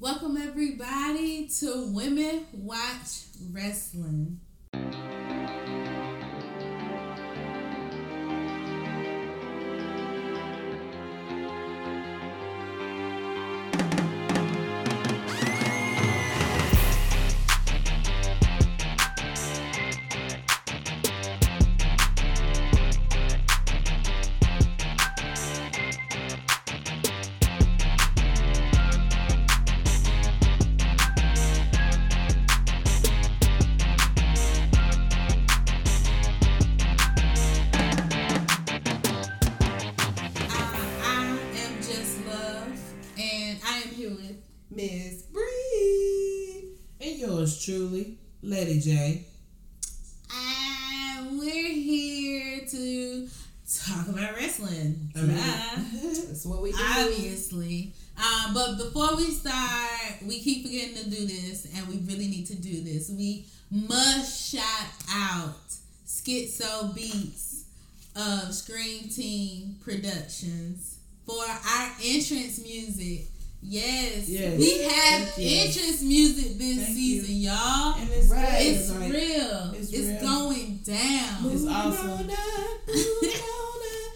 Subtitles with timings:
[0.00, 4.38] Welcome everybody to Women Watch Wrestling.
[66.98, 67.64] Beats
[68.16, 73.26] of Scream Team Productions for our entrance music.
[73.62, 74.58] Yes, Yes.
[74.58, 75.60] we have Thank you.
[75.60, 77.94] entrance music this Thank season, y'all.
[77.98, 78.66] And it's Right.
[78.66, 79.74] It's like, real.
[79.74, 80.20] it's It's, real.
[80.20, 81.34] going down.
[81.36, 82.10] It's Moving awesome.
[82.10, 84.12] on up, moving on up.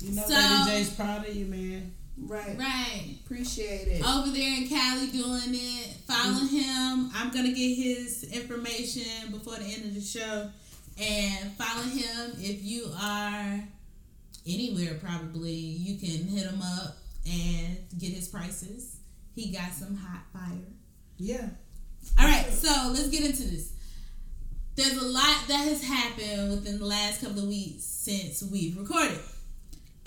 [0.00, 1.92] You know, So- Lady J's proud of you, man.
[2.20, 2.58] Right.
[2.58, 3.16] Right.
[3.24, 4.04] Appreciate it.
[4.04, 5.96] over there in Cali doing it.
[6.06, 6.50] Follow mm.
[6.50, 7.10] him.
[7.14, 10.50] I'm gonna get his information before the end of the show.
[11.00, 13.60] And follow him if you are
[14.46, 15.52] anywhere probably.
[15.52, 16.96] You can hit him up
[17.26, 18.96] and get his prices.
[19.34, 20.58] He got some hot fire.
[21.18, 21.48] Yeah.
[22.18, 23.72] All right, so let's get into this.
[24.74, 29.18] There's a lot that has happened within the last couple of weeks since we've recorded.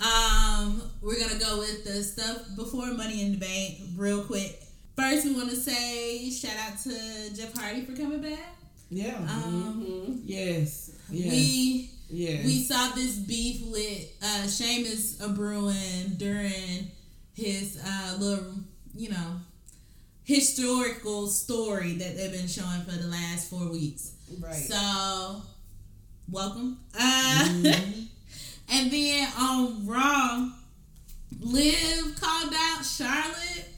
[0.00, 4.60] Um, we're gonna go with the stuff before Money in the Bank real quick.
[4.96, 8.56] First, we want to say shout out to Jeff Hardy for coming back.
[8.94, 9.16] Yeah.
[9.16, 10.20] Um, Mhm.
[10.26, 10.90] yes.
[11.10, 11.30] Yes.
[11.32, 12.44] We yes.
[12.44, 16.90] we saw this beef with uh, Sheamus uh, brewing during
[17.34, 18.54] his uh, little,
[18.94, 19.40] you know,
[20.24, 24.12] historical story that they've been showing for the last four weeks.
[24.40, 24.54] Right.
[24.54, 25.42] So,
[26.30, 26.78] welcome.
[26.94, 28.08] Uh, Mhm.
[28.68, 30.50] and then on Raw,
[31.40, 33.68] Liv called out Charlotte,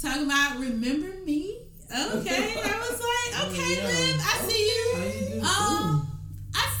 [0.00, 1.58] talking about remember me.
[1.92, 3.86] Okay, I was like, okay, Yeah.
[3.86, 4.96] Liv, I see you.
[4.96, 5.46] How you do?
[5.46, 6.20] Um,
[6.54, 6.74] I,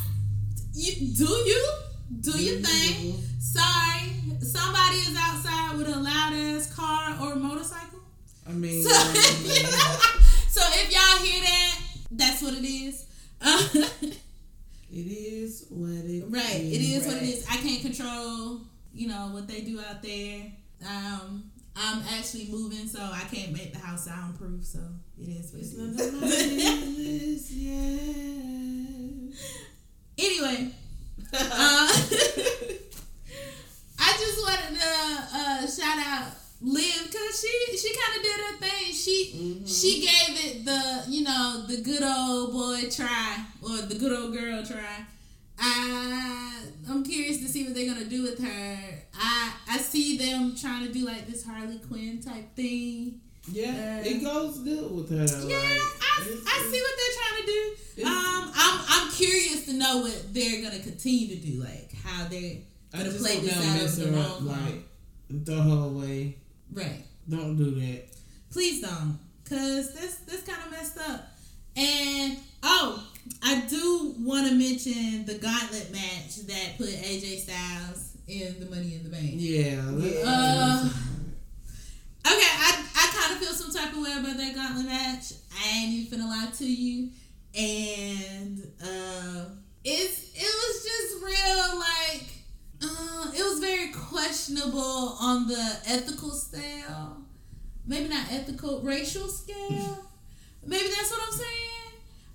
[0.72, 1.72] you do you
[2.20, 3.22] do your thing.
[3.38, 8.00] Sorry, somebody is outside with a loud ass car or motorcycle.
[8.48, 8.90] I mean, So,
[10.48, 11.78] so if y'all hear that,
[12.12, 13.06] that's what it is.
[14.94, 17.46] It is what it right, it is what it is.
[17.50, 18.60] I can't control,
[18.94, 20.52] you know, what they do out there.
[20.86, 24.64] Um, I'm actually moving, so I can't make the house soundproof.
[24.64, 24.80] So
[25.18, 26.06] it is what It's it is.
[26.06, 29.32] of my business, yeah.
[30.18, 30.70] anyway,
[31.32, 31.88] uh,
[33.98, 34.88] I just wanted to
[35.34, 38.92] uh, shout out Liv because she she kind of did her thing.
[38.92, 39.80] She Mhm.
[39.80, 44.32] she gave it the you know the good old boy try or the good old
[44.32, 45.06] girl try.
[45.64, 48.78] I I'm curious to see what they're gonna do with her.
[49.14, 53.20] I I see them trying to do like this Harley Quinn type thing.
[53.50, 55.16] Yeah, Uh, it goes good with her.
[55.16, 58.04] Yeah, like, I, it's- I see what they're trying to do.
[58.06, 62.58] Um, I'm I'm curious to know what they're gonna continue to do, like how they're
[62.94, 64.82] I gonna just play this out mess over the up, like
[65.30, 66.36] the whole way.
[66.72, 67.04] Right.
[67.28, 68.02] Don't do that.
[68.50, 69.18] Please don't,
[69.48, 71.28] cause this this kind of messed up.
[71.76, 73.06] And oh,
[73.42, 78.94] I do want to mention the gauntlet match that put AJ Styles in the Money
[78.94, 79.32] in the Bank.
[79.36, 79.80] Yeah.
[80.24, 80.88] Uh,
[82.24, 85.32] Okay, I, I kind of feel some type of way about that gauntlet match.
[85.52, 87.10] I ain't even finna lie to you.
[87.54, 89.44] And uh,
[89.84, 92.28] it's it was just real like
[92.82, 97.18] uh, it was very questionable on the ethical scale.
[97.86, 100.06] Maybe not ethical, racial scale.
[100.64, 101.91] Maybe that's what I'm saying.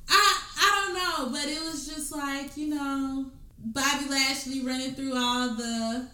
[0.09, 5.15] I I don't know, but it was just like you know Bobby Lashley running through
[5.15, 6.07] all the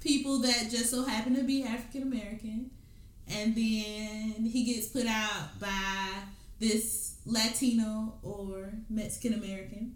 [0.00, 2.70] people that just so happen to be African American,
[3.28, 6.08] and then he gets put out by
[6.58, 9.94] this Latino or Mexican American,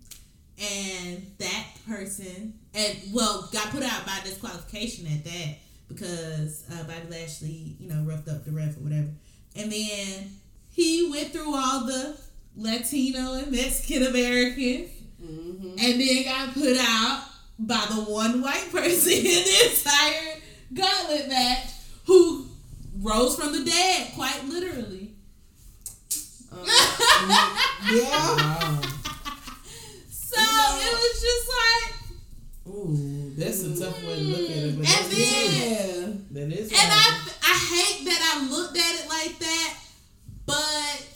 [0.59, 5.57] and that person, and well, got put out by disqualification at that
[5.89, 9.09] because uh, Bobby Lashley, you know, roughed up the ref or whatever,
[9.57, 10.31] and then
[10.71, 12.17] he went through all the
[12.57, 14.91] Latino and Mexican Americans,
[15.23, 15.77] mm-hmm.
[15.79, 17.25] and then got put out
[17.59, 20.41] by the one white person in the entire
[20.73, 21.69] gauntlet match
[22.07, 22.47] who
[23.01, 25.13] rose from the dead, quite literally.
[26.53, 26.59] Um,
[27.93, 28.37] yeah.
[28.37, 28.81] Wow.
[30.35, 30.79] So no.
[30.81, 32.75] it was just like.
[32.75, 34.79] Ooh, that's a tough mm, way to look at it.
[34.79, 36.73] But and then, yeah, that is.
[36.73, 36.81] And.
[36.81, 39.77] I, I hate that I looked at it like that,
[40.45, 41.14] but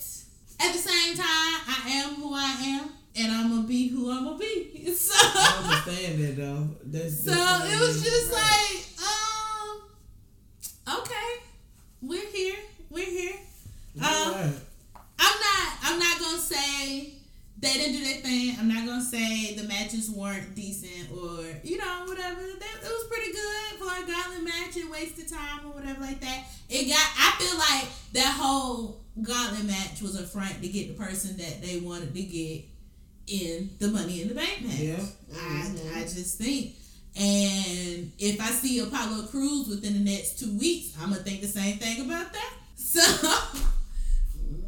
[2.69, 4.65] am, and I'm gonna be who I'm gonna be.
[4.99, 6.69] So, I understand that though.
[6.85, 8.87] That's so it was just right.
[8.97, 9.09] like,
[10.97, 11.45] um, okay,
[12.01, 12.57] we're here,
[12.91, 13.37] we're here.
[13.97, 14.53] Um, right.
[15.19, 17.15] I'm not, I'm not gonna say
[17.61, 18.57] they didn't do their thing.
[18.59, 22.41] I'm not gonna say the matches weren't decent or you know whatever.
[22.41, 24.77] That it was pretty good for a gauntlet match.
[24.77, 26.45] It wasted time or whatever like that.
[26.69, 27.09] It got.
[27.17, 31.63] I feel like that whole gauntlet match was a front to get the person that
[31.63, 32.65] they wanted to get
[33.27, 34.79] in the Money in the Bank match.
[34.79, 35.01] Yeah.
[35.33, 35.99] I, mm-hmm.
[35.99, 36.75] I just think.
[37.17, 41.49] And if I see Apollo Crews within the next two weeks, I'm gonna think the
[41.49, 42.53] same thing about that.
[42.81, 43.01] So,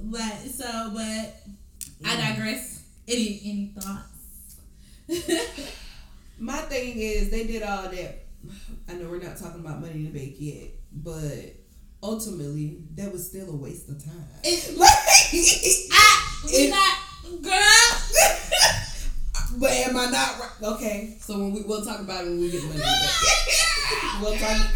[0.02, 1.36] but so, but
[2.04, 2.28] I mm.
[2.28, 2.82] digress.
[3.06, 4.56] Any any thoughts?
[6.38, 8.24] My thing is, they did all that.
[8.88, 11.54] I know we're not talking about money in the bank yet, but
[12.02, 14.26] ultimately, that was still a waste of time.
[14.44, 14.90] It- Like,
[15.92, 17.60] I not girl.
[19.60, 20.72] but am I not right?
[20.74, 24.22] Okay, so when we we'll talk about it when we get money in the bank.
[24.22, 24.66] We'll talk,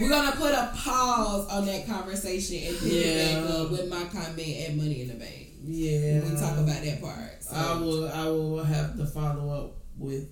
[0.00, 3.54] we're gonna put a pause on that conversation and pick it back Yeah.
[3.56, 5.48] up with my comment at money in the bank.
[5.64, 6.20] Yeah.
[6.20, 7.42] When we talk about that part.
[7.42, 7.54] So.
[7.56, 8.08] I will.
[8.08, 10.28] I will have to follow up with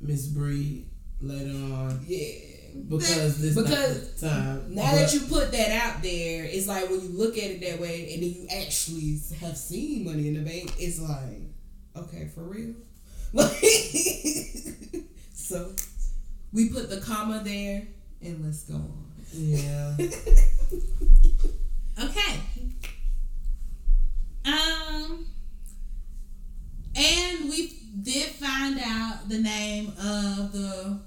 [0.00, 0.88] Miss Breed
[1.20, 2.49] later on yeah.
[2.88, 4.74] Because this Because time.
[4.74, 7.80] Now that you put that out there, it's like when you look at it that
[7.80, 10.74] way, and then you actually have seen money in the bank.
[10.78, 11.50] It's like,
[11.96, 12.74] okay, for real.
[13.32, 13.52] Like,
[15.32, 15.72] so
[16.52, 17.86] we put the comma there,
[18.22, 19.06] and let's go on.
[19.32, 19.96] yeah.
[22.02, 22.40] Okay.
[24.46, 25.26] Um,
[26.96, 31.00] and we did find out the name of the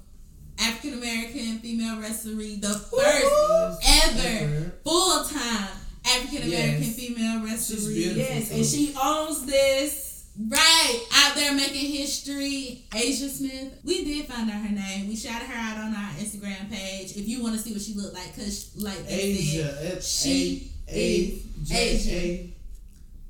[0.58, 5.68] African American female referee, the first ever full time
[6.06, 6.96] African American Yes.
[6.96, 8.22] female beautiful.
[8.22, 10.10] Yes, and she owns this.
[10.36, 13.78] Right out there making history, Aja Smith.
[13.84, 15.06] We did find out her name.
[15.06, 17.12] We shouted her out on our Instagram page.
[17.16, 19.94] If you want to see what she looked like, cause like said, Aja.
[19.94, 22.54] It's she A A J A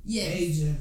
[0.06, 0.74] yes, Aja.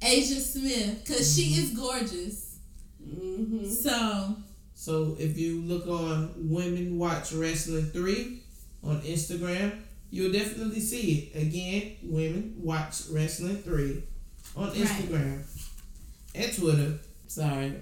[0.00, 2.58] Aja Smith, cause she is gorgeous.
[3.04, 3.66] Mm-hmm.
[3.68, 4.36] So
[4.84, 8.42] So if you look on Women Watch Wrestling 3
[8.82, 11.40] on Instagram, you'll definitely see it.
[11.40, 14.02] Again, Women Watch Wrestling 3
[14.54, 14.74] on Right.
[14.76, 15.42] Instagram
[16.34, 16.98] and Twitter.
[17.28, 17.72] Sorry.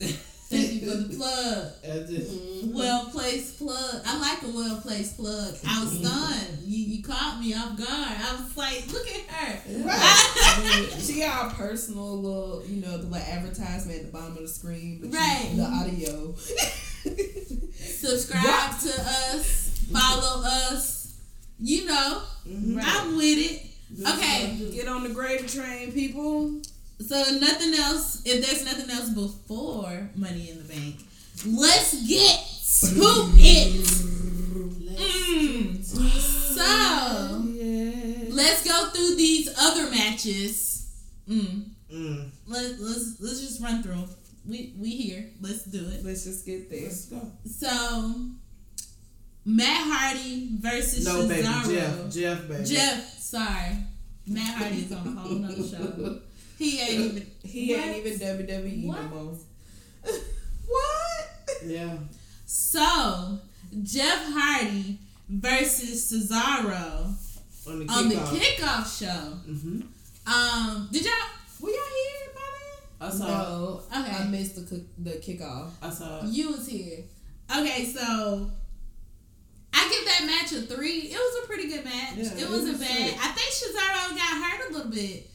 [0.50, 1.72] thank you for the plug.
[1.84, 4.02] I just- Well placed plug.
[4.06, 5.54] I like a well placed plug.
[5.66, 6.58] I was stunned.
[6.64, 7.88] You you caught me off guard.
[7.90, 9.84] I was like, look at her.
[9.84, 10.92] Right.
[11.00, 14.48] she got a personal little, you know, the little advertisement at the bottom of the
[14.48, 15.50] screen, but you- Right.
[15.56, 16.34] the audio.
[17.74, 19.86] Subscribe to us.
[19.92, 21.14] Follow us.
[21.60, 22.80] You know, Mhm.
[22.82, 23.62] I'm with it.
[24.06, 24.70] Okay.
[24.74, 26.60] Get on the gravy train, people.
[27.00, 28.22] So nothing else.
[28.24, 30.96] If there's nothing else before Money in the Bank,
[31.46, 32.38] let's get
[32.80, 33.86] to it.
[34.96, 35.84] Mm.
[35.84, 36.64] So
[37.54, 38.34] Yeah.
[38.34, 40.86] let's go through these other matches.
[41.28, 41.64] Mm.
[41.92, 42.30] Mm.
[42.46, 43.92] Let, let's let's just run through.
[43.92, 44.08] 'em.
[44.46, 45.30] We we here.
[45.40, 46.04] Let's do it.
[46.04, 46.82] Let's just get there.
[46.84, 47.20] Let's go.
[47.50, 48.30] So
[49.44, 51.42] Matt Hardy versus No, baby.
[51.42, 52.10] Jeff.
[52.12, 52.64] Jeff, baby.
[52.64, 53.76] Jeff, sorry.
[54.26, 56.20] Matt Hardy is on a whole nother show.
[56.58, 57.30] He ain't even.
[57.44, 57.84] He What?
[57.86, 59.02] ain't even WWE What?
[59.02, 59.34] no more.
[60.66, 61.62] what?
[61.66, 61.96] Yeah.
[62.46, 63.38] So
[63.82, 67.14] Jeff Hardy versus Cesaro
[67.66, 68.38] On the on the kickoff.
[68.38, 69.38] kickoff show.
[69.50, 69.80] Mm-hmm.
[70.26, 71.12] Um, did y'all
[71.60, 72.32] were y'all here
[73.00, 73.26] by I saw.
[73.26, 74.10] No, Okay.
[74.10, 75.70] I missed the the kickoff.
[75.82, 76.22] I saw.
[76.24, 77.00] You was here.
[77.54, 78.50] Okay, so
[79.72, 81.10] I give that match a three.
[81.12, 82.14] It was a pretty good match.
[82.16, 82.96] Yeah, it it wasn't was bad.
[83.10, 83.18] good.
[83.20, 85.28] I think Cesaro got hurt a little bit,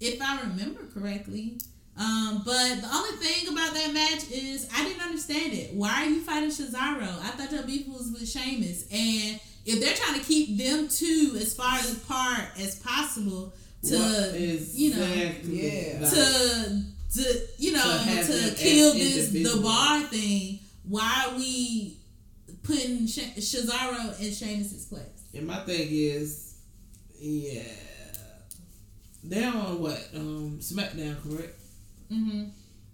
[0.00, 1.58] if I remember correctly.
[1.98, 5.72] Um, but the only thing about that match is I didn't understand it.
[5.72, 7.02] Why are you fighting Cesaro?
[7.08, 11.36] I thought your beef was with Sheamus, and if they're trying to keep them two
[11.40, 14.34] as far apart as possible to What
[14.74, 15.06] you know
[15.44, 15.98] yeah.
[16.08, 16.82] to
[17.14, 20.58] to you know To to, kill as this the bar thing.
[20.88, 21.96] Why are we
[22.62, 25.02] putting Sh- Cesaro in Sheamus's place?
[25.34, 26.56] And my thing is,
[27.18, 27.62] yeah,
[29.28, 31.60] they're on what um SmackDown, correct?
[32.10, 32.44] Mm-hmm.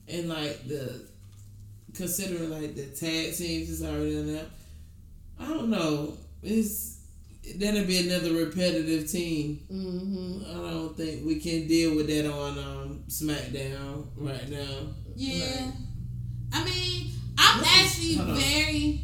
[0.08, 1.06] And like the
[1.94, 4.46] considering like the tag teams is already in there.
[5.38, 6.16] I don't know.
[6.42, 7.00] It's
[7.58, 9.60] that'll be another repetitive team.
[9.70, 10.44] Mm-hmm.
[10.50, 14.94] I don't think we can deal with that on um SmackDown right now.
[15.14, 15.70] Yeah.
[16.52, 18.34] I mean, I'm actually on.
[18.34, 19.00] very.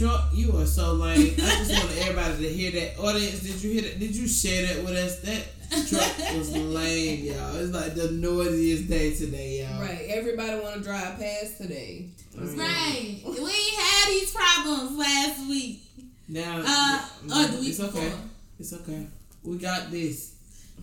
[0.00, 1.34] Trump, you are so lame.
[1.36, 2.98] I just want everybody to hear that.
[2.98, 4.00] Audience, did you hear that?
[4.00, 5.18] Did you share that with us?
[5.18, 5.44] That
[5.88, 7.56] truck was lame, y'all.
[7.56, 9.78] It's like the noisiest day today, y'all.
[9.78, 10.06] Right.
[10.08, 12.06] Everybody want to drive past today.
[12.34, 12.58] Mm.
[12.58, 13.20] Right.
[13.26, 15.82] We ain't had these problems last week.
[16.30, 18.04] Now, Uh, or the week it's okay.
[18.04, 18.20] before.
[18.58, 19.06] It's okay.
[19.44, 20.34] We got this.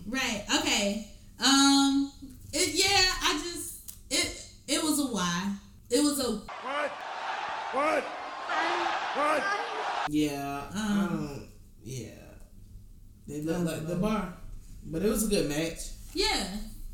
[0.08, 0.44] Right.
[0.60, 1.08] Okay.
[1.44, 2.12] Um.
[2.52, 3.12] It, yeah.
[3.22, 4.46] I just it.
[4.68, 5.56] It was a why.
[5.90, 6.30] It was a.
[6.34, 6.90] What?
[7.72, 8.04] What?
[8.04, 8.17] What?
[10.08, 10.62] Yeah.
[10.74, 11.48] I Um.
[11.82, 12.08] Yeah.
[13.26, 14.32] They look like the bar,
[14.86, 15.90] but it was a good match.
[16.14, 16.46] Yeah.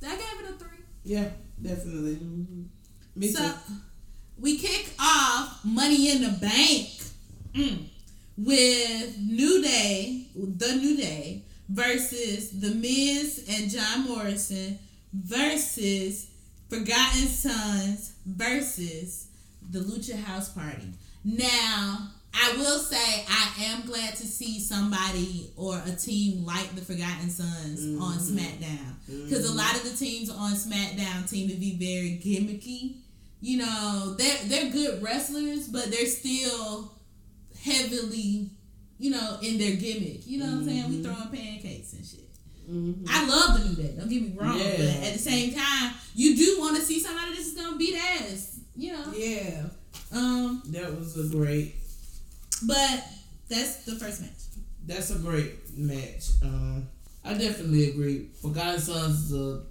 [0.07, 0.79] I gave it a three.
[1.05, 1.29] Yeah,
[1.63, 2.19] definitely.
[3.17, 3.75] Me so too.
[4.39, 6.89] we kick off Money in the Bank
[7.55, 7.87] mm,
[8.37, 14.79] with New Day, the New Day versus The Miz and John Morrison
[15.13, 16.31] versus
[16.69, 19.29] Forgotten Sons versus
[19.71, 20.93] the Lucha House Party.
[21.25, 26.83] Now, I will say I am glad to see somebody or a team like the
[26.83, 28.37] Forgotten Sons on mm-hmm.
[28.37, 29.59] SmackDown because a mm-hmm.
[29.59, 32.97] lot of the teams on SmackDown seem to be very gimmicky.
[33.41, 36.93] You know, they're they're good wrestlers, but they're still
[37.63, 38.51] heavily,
[38.99, 40.27] you know, in their gimmick.
[40.27, 40.89] You know what I'm saying?
[40.89, 41.15] We mm-hmm.
[41.15, 42.21] throwing pancakes and shit.
[43.09, 43.95] I love the new day.
[43.97, 44.77] Don't get me wrong, Yeah.
[44.77, 48.61] but at the same time, you do want to see somebody that's gonna beat ass.
[48.75, 49.67] You know, Yeah.
[50.13, 51.75] um, That was a great.
[52.67, 53.05] But
[53.49, 54.31] that's the first match.
[54.87, 56.31] That's a great match.
[56.43, 56.89] Um,
[57.25, 58.29] I definitely agree.
[58.41, 59.63] Forgotten Sons is a,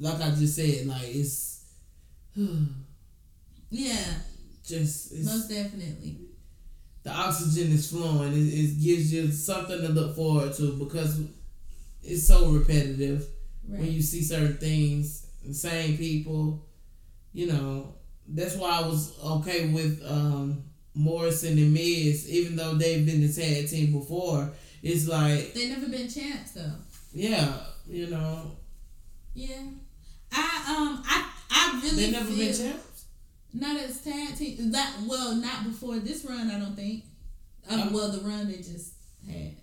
[0.00, 1.64] like I just said, like it's
[3.70, 4.04] Yeah,
[4.64, 6.18] just it's, most definitely.
[7.02, 8.32] the oxygen is flowing.
[8.32, 11.20] It, it gives you something to look forward to because
[12.02, 13.26] it's so repetitive
[13.66, 16.66] when you see certain things, the same people.
[17.32, 17.94] You know,
[18.28, 23.32] that's why I was okay with um, Morrison and Miz, even though they've been the
[23.32, 24.50] tag team before.
[24.82, 26.72] It's like, They never been champs though.
[27.12, 27.52] yeah,
[27.88, 28.52] you know,
[29.34, 29.62] Yeah,
[30.32, 33.04] I um I I really they never feel, been champs.
[33.52, 34.70] Not as tag team.
[34.72, 36.50] That well, not before this run.
[36.50, 37.04] I don't think.
[37.68, 38.92] Um, Um, well, the run they just
[39.26, 39.54] had.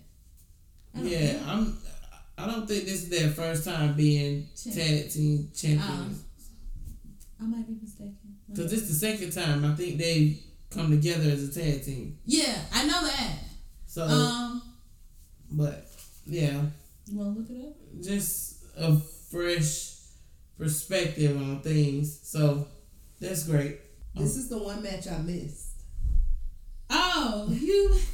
[0.94, 1.46] Yeah, think.
[1.46, 1.78] I'm.
[2.38, 4.74] I don't think this is their first time being Champ.
[4.76, 6.24] tag team champions.
[7.40, 8.16] I might be mistaken.
[8.48, 10.38] Because this is the second time I think they
[10.74, 12.18] come together as a tag team.
[12.24, 13.32] Yeah, I know that.
[13.86, 14.62] So, Um,
[15.50, 15.88] but
[16.26, 16.62] yeah,
[17.06, 18.02] you want to look it up?
[18.02, 18.96] just a
[19.30, 19.96] fresh
[20.58, 22.18] perspective on things.
[22.22, 22.66] So
[23.20, 23.78] that's great.
[24.14, 25.68] This is the one match I missed.
[26.90, 27.98] Oh, you.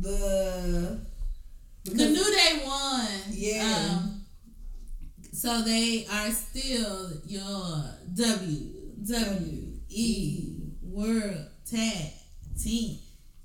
[0.00, 1.00] The
[1.84, 3.08] The New Day won.
[3.30, 3.98] Yeah.
[4.02, 4.20] Um,
[5.32, 12.12] so they are still your WWE World Tag
[12.62, 12.98] Team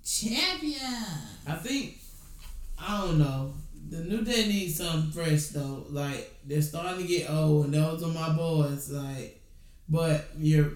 [0.03, 0.79] Champion.
[1.47, 1.97] I think
[2.79, 3.53] I don't know.
[3.89, 5.85] The New Day needs something fresh though.
[5.89, 8.89] Like they're starting to get old, and those are my boys.
[8.91, 9.41] Like,
[9.89, 10.71] but you're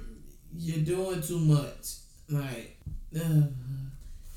[0.57, 1.95] you're doing too much.
[2.29, 2.77] Like,
[3.15, 3.43] ugh.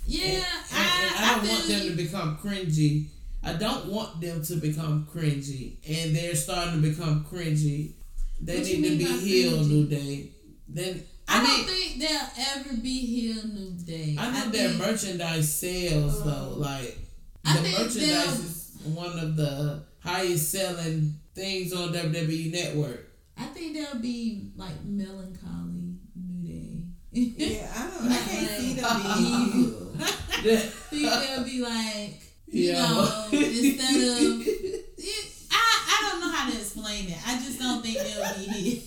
[0.06, 3.06] Yeah, And- I, and I don't feel want them to become cringy.
[3.42, 7.92] I don't want them to become cringy, and they're starting to become cringy.
[8.40, 9.68] They What need to be healed, cringy?
[9.68, 10.30] New Day.
[10.68, 14.16] Then I, I, don't think they'll ever be heel New Day.
[14.18, 16.30] I know their think- merchandise sales though.
[16.54, 16.98] Uh, like
[17.44, 23.06] I the think merchandise is one of the highest selling things on WWE Network.
[23.38, 26.84] I think they'll be like melancholy New Day.
[27.12, 28.12] yeah, I don't.
[28.12, 29.92] I can't see them being evil.
[30.00, 32.82] I think they'll be like, you Yeah.
[32.82, 34.46] know, instead of.
[35.02, 37.16] It, I, I don't know how to explain it.
[37.26, 38.82] I just don't think they'll be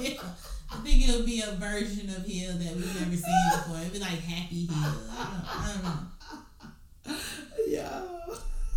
[0.00, 0.20] heel.
[0.70, 3.78] I think it'll be a version of heel that we've never seen before.
[3.80, 4.92] It'll be like happy heel.
[5.10, 7.16] I don't, I don't know.
[7.66, 8.02] yeah.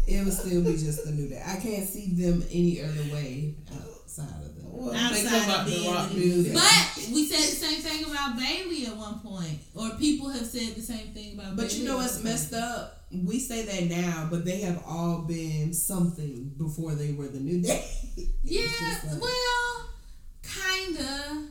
[0.07, 1.41] It would still be just the new day.
[1.45, 4.65] I can't see them any other way outside of them.
[4.71, 6.53] Well, Outside they of the rock music.
[6.53, 10.75] But we said the same thing about Bayley at one point, or people have said
[10.75, 11.55] the same thing about.
[11.55, 13.03] But Bayley you know what's messed up?
[13.13, 17.61] We say that now, but they have all been something before they were the new
[17.61, 17.85] day.
[18.43, 18.63] Yeah,
[19.07, 19.89] like- well,
[20.41, 21.47] kinda.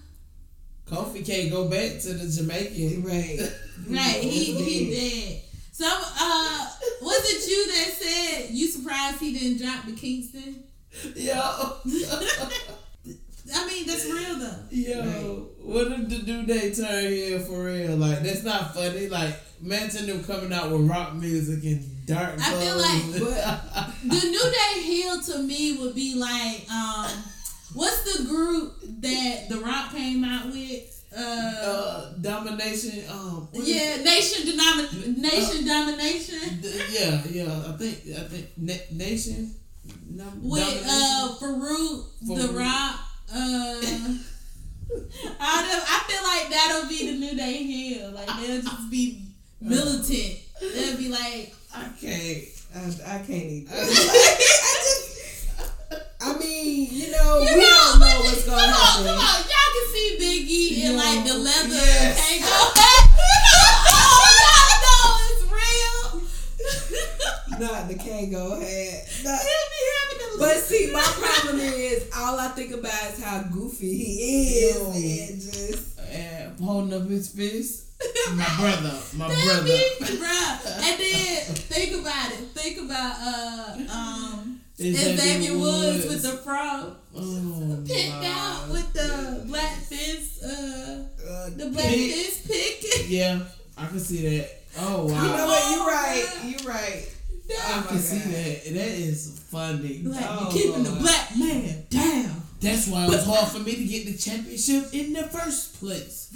[0.91, 3.05] Kofi can't go back to the Jamaican.
[3.05, 3.39] right.
[3.89, 4.91] Right, he he did.
[4.91, 5.41] did.
[5.73, 6.67] So, uh,
[7.01, 10.63] was it you that said you surprised he didn't drop the Kingston?
[11.17, 11.33] Yo.
[13.53, 14.59] I mean, that's real though.
[14.71, 15.67] Yo, Right.
[15.67, 17.97] what if the new day turn here for real?
[17.97, 19.09] Like that's not funny.
[19.09, 23.21] Like imagine them coming out with rock music and dark I feel clothes.
[23.23, 27.11] like- The New Day heel to me would be like, um,
[27.75, 30.97] what's the group that The Rock came out with?
[31.17, 33.03] Uh, uh, domination.
[33.11, 37.65] Um, yeah, nation denomin- nation domination D- Yeah, yeah.
[37.69, 39.55] I think I think na- nation.
[40.09, 40.89] Num- with domination?
[40.89, 43.01] uh Faarooq, The Rock.
[43.33, 43.81] Uh,
[45.41, 48.09] I don't, I feel like that'll be the new day here.
[48.15, 49.23] Like they'll just be
[49.61, 50.39] militant.
[50.61, 52.45] They'll be like, I can't.
[52.75, 53.69] I, I can't even.
[53.73, 55.10] I just.
[56.23, 59.07] I mean, you know, you we know, don't know what's come gonna on, happen.
[59.07, 62.17] Come on, y'all can see Biggie in Yo, like the leather yes.
[62.21, 62.47] tango.
[63.97, 66.05] oh, y'all know it's real.
[67.61, 69.09] Not the Kangol hat.
[69.25, 70.39] Not, He'll be having them.
[70.39, 74.13] but see, my problem is all I think about is how goofy he
[74.67, 74.93] is, Yo.
[74.93, 77.85] and just and holding up his fist.
[78.35, 79.63] My brother, my brother.
[79.65, 80.81] be, bruh.
[80.81, 82.49] And then think about it.
[82.55, 84.30] Think about uh um
[84.81, 86.97] Xavier Woods with the fro.
[87.17, 88.27] oh, Picked my.
[88.27, 92.13] out with the black fist, uh uh, the black Pick.
[92.13, 93.09] fist pick.
[93.11, 93.41] Yeah,
[93.77, 94.51] I can see that.
[94.79, 95.71] Oh wow, you know what?
[95.71, 96.39] You're right.
[96.45, 97.07] You're right.
[97.51, 98.29] I Oh, can see God.
[98.33, 98.65] that.
[98.75, 100.03] That is funny.
[100.05, 102.43] Like Oh, you're keeping the black man down.
[102.61, 106.33] That's why it was hard for me to get the championship in the first place.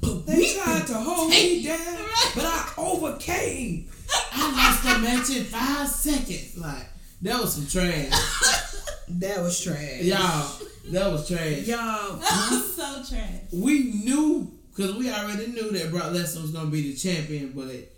[0.00, 1.98] But They we tried to hold me down,
[2.34, 3.88] but I overcame.
[4.32, 6.56] I lost the match in five seconds.
[6.58, 6.86] Like
[7.22, 8.10] that was some trash,
[9.08, 10.02] That was trash.
[10.02, 10.52] y'all.
[10.90, 11.66] That was trash.
[11.66, 12.20] Y'all.
[12.20, 13.40] so trash.
[13.52, 17.90] We knew because we already knew that Brock Lesnar was gonna be the champion, but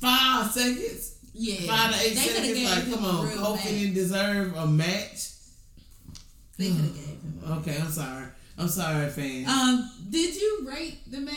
[0.00, 1.66] five seconds, Yeah.
[1.66, 2.70] five to eight They seconds.
[2.70, 3.64] Like, come on, real Kofi match.
[3.64, 5.30] didn't deserve a match.
[6.56, 7.34] They could have gave him.
[7.58, 8.26] Okay, I'm sorry.
[8.58, 9.48] I'm sorry, fans.
[9.48, 11.34] Um, did you rate the match?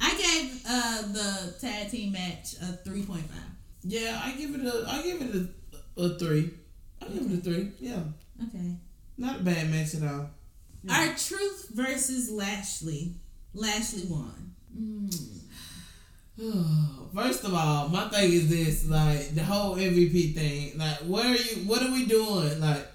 [0.00, 3.38] I gave uh the tag team match a three point five.
[3.84, 4.84] yeah, I give it a.
[4.88, 5.48] I give it a,
[5.96, 6.50] a three.
[7.02, 7.72] I give it a three.
[7.80, 8.00] Yeah,
[8.42, 8.76] Okay.
[9.18, 10.30] not a bad match at all.
[10.88, 13.14] R-Truth versus Lashley.
[13.54, 14.52] Lashley won.
[17.14, 20.78] First of all, my thing is this: like the whole MVP thing.
[20.78, 21.56] Like, where are you?
[21.66, 22.58] What are we doing?
[22.60, 22.86] Like,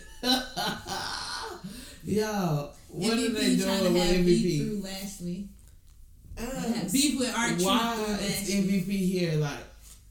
[2.04, 4.66] yo, what are they doing to with have beef MVP?
[4.66, 5.48] through Lashley.
[6.36, 9.34] Uh, beef with R-Truth Why is MVP here?
[9.36, 9.58] Like,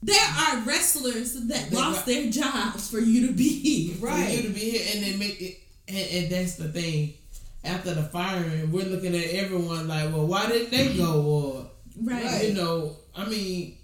[0.06, 3.94] There are wrestlers that They lost got- their jobs for you to be here.
[3.96, 5.56] for you to be here, and they make it,
[5.88, 7.14] and, and that's the thing.
[7.64, 11.22] After the firing, we're looking at everyone like, well, why didn't they go?
[11.22, 11.70] Or
[12.02, 12.48] Right.
[12.48, 13.78] you know, I mean,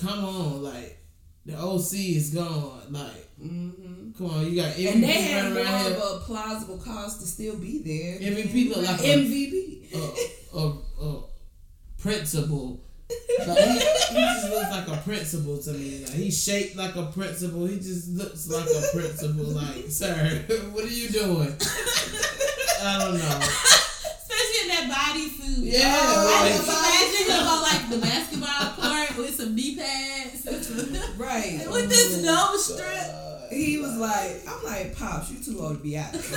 [0.00, 0.96] come on, like
[1.44, 2.82] the OC is gone.
[2.90, 7.18] Like, hmm come on, you got MVP And they have more of a plausible cause
[7.18, 8.20] to still be there.
[8.32, 9.94] MVP look like a, MVP.
[10.54, 11.22] a, a, a
[11.98, 12.83] principal.
[13.10, 16.04] Like he, he just looks like a principal to me.
[16.04, 17.66] Like he's shaped like a principal.
[17.66, 19.44] He just looks like a principal.
[19.44, 20.14] Like, sir,
[20.72, 21.54] what are you doing?
[22.82, 23.38] I don't know.
[23.40, 25.60] Especially in that bodysuit.
[25.60, 29.76] Yeah, oh, I like- just imagine him on like the basketball court with some knee
[29.76, 30.46] pads.
[31.18, 31.66] right.
[31.70, 33.10] with this oh, nose strip.
[33.50, 36.22] He was like, I'm like, Pops, you too old to be out there.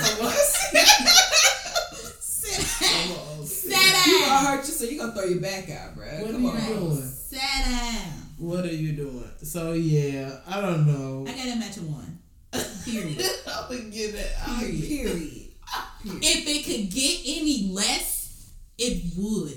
[2.48, 3.18] Sit Come down.
[3.38, 3.46] on.
[3.46, 3.76] Sit You
[4.20, 4.44] gonna down.
[4.46, 6.06] hurt you, so you gonna throw your back out, bro.
[6.06, 6.80] What Come are you on.
[6.90, 7.02] doing?
[7.02, 8.12] Sit down.
[8.38, 9.30] What are you doing?
[9.42, 11.24] So yeah, I don't know.
[11.28, 12.18] I got that match at one.
[12.84, 13.20] Period.
[13.46, 14.32] I'm gonna get it.
[14.46, 14.88] I'll Period.
[14.88, 15.48] Period.
[16.22, 19.54] if it could get any less, it would.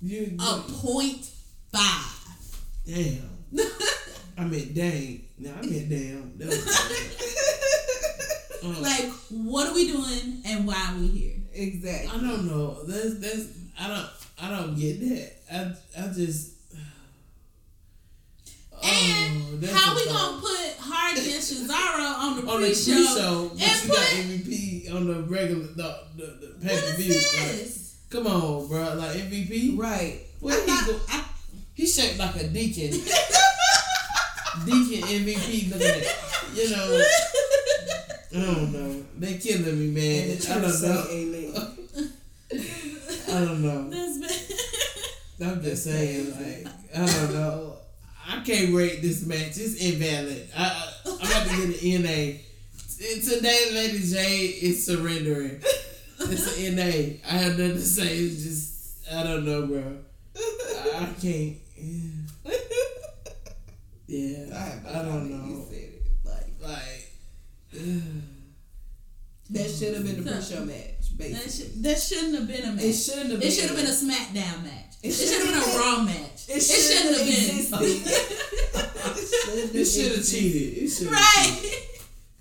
[0.00, 1.28] You, A point
[1.72, 2.36] five.
[2.86, 3.30] damn.
[4.36, 5.24] I meant dang.
[5.38, 6.38] No, I meant damn.
[6.38, 6.66] That was,
[8.64, 11.34] uh, like, what are we doing and why are we here?
[11.62, 12.10] Exactly.
[12.10, 12.84] I don't know.
[12.84, 13.46] That's that's
[13.80, 14.08] I don't
[14.40, 15.32] I don't get that.
[15.52, 16.52] I I just.
[18.80, 22.92] Oh, and Oh, how we gonna put Hardy and Cesaro on the on the pre-show?
[22.94, 26.84] pre-show, but and you got put- MVP on the regular the the, the pay What
[26.84, 27.12] per is view.
[27.14, 27.96] this?
[28.08, 28.94] come on, bro.
[28.94, 29.76] Like MVP.
[29.76, 30.20] Right.
[30.38, 31.00] What he go?
[31.08, 31.24] I-
[31.74, 32.90] He shaped like a deacon.
[34.64, 36.06] deacon MVP looking at
[36.54, 37.02] you know.
[38.34, 39.04] I don't know.
[39.18, 40.30] They killing me, man.
[40.30, 41.04] And the I church don't say know.
[41.10, 42.12] amen.
[43.28, 43.90] I don't know.
[43.90, 47.76] That's been- I'm just saying, like, I don't know.
[48.28, 49.56] I can't rate this match.
[49.56, 50.48] It's invalid.
[50.56, 52.38] I, I I'm about to get an NA.
[52.98, 55.60] Today, Lady J is surrendering.
[56.20, 56.82] It's an NA.
[57.26, 58.18] I have nothing to say.
[58.18, 59.98] It's just I don't know, bro.
[60.36, 61.56] I, I can't.
[64.06, 65.64] Yeah, I, I don't idea You know.
[67.78, 68.02] Said it.
[69.50, 70.84] Like Like, that should have been the So- pre-show match.
[71.18, 72.84] that, Basically, should, that shouldn't have been a match.
[72.84, 73.48] it shouldn't have been.
[73.48, 74.94] It should have been a SmackDown match.
[75.02, 76.38] It, It should have been a Raw match.
[76.48, 77.92] It It shouldn't shouldn't have have been.
[77.98, 79.74] existed.
[79.78, 80.82] it should have cheated.
[80.84, 81.58] It should have right.
[81.62, 81.78] cheated.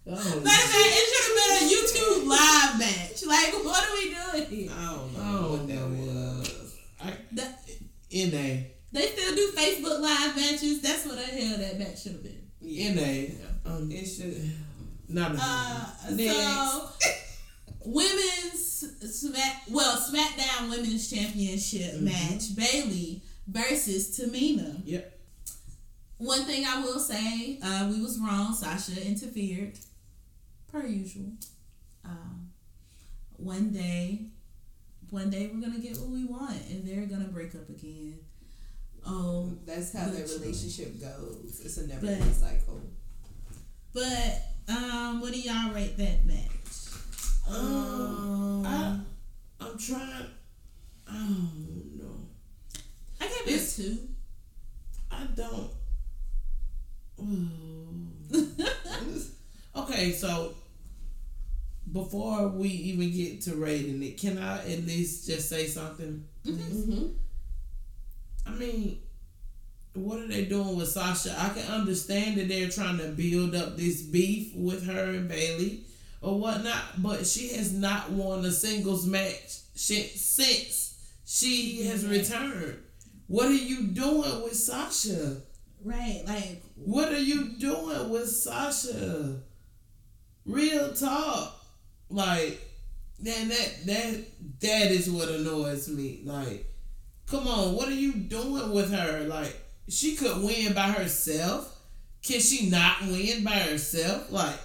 [0.08, 3.18] I don't Matter of fact, it should have been a YouTube live match.
[3.26, 4.72] Like, what are we doing here?
[4.72, 5.86] I don't know Oh, what that no.
[6.40, 6.76] was.
[7.02, 7.60] I, That-
[8.12, 8.64] NA.
[8.94, 10.82] They still do Facebook live matches.
[10.82, 12.42] That's what the hell that match should have been.
[12.62, 13.36] NA.
[13.70, 14.52] Um, It should.
[15.10, 16.36] Not a Uh, Next.
[16.36, 16.90] so
[17.86, 22.02] women's smack well SmackDown Women's Championship Mhm.
[22.02, 24.82] match Bayley versus Tamina.
[24.86, 25.14] Yep.
[26.18, 28.54] One thing I will say, uh, we was wrong.
[28.56, 29.78] Sasha interfered,
[30.68, 31.32] per usual.
[32.04, 32.50] Um,
[33.38, 34.26] one day,
[35.12, 38.18] one day we're gonna get what we want, and they're gonna break up again.
[39.06, 41.62] Oh, That's how their relationship goes.
[41.64, 42.82] It's a never-ending cycle.
[43.94, 46.48] but um, what do y'all rate that match?
[47.50, 49.00] Um, I,
[49.62, 50.28] I'm trying.
[51.10, 52.28] I don't know.
[53.22, 53.98] I gave it a two.
[55.10, 55.72] I don't.
[59.76, 60.54] okay, so
[61.92, 66.26] before we even get to rating it, can I at least just say something?
[66.46, 67.08] Mm-hmm.
[68.46, 69.00] I mean,
[69.98, 71.36] what are they doing with Sasha?
[71.38, 75.84] I can understand that they're trying to build up this beef with her and Bayley
[76.22, 82.78] or whatnot, but she has not won a singles match since she has returned.
[83.28, 85.42] What are you doing with Sasha?
[85.84, 89.42] Right, like What are you doing with Sasha?
[90.46, 91.54] Real talk.
[92.10, 92.62] Like
[93.20, 94.24] then that that
[94.62, 96.22] that is what annoys me.
[96.24, 96.66] Like,
[97.26, 99.26] come on, what are you doing with her?
[99.28, 99.56] Like,
[99.90, 101.74] she could win by herself.
[102.22, 104.32] Can she not win by herself?
[104.32, 104.60] Like,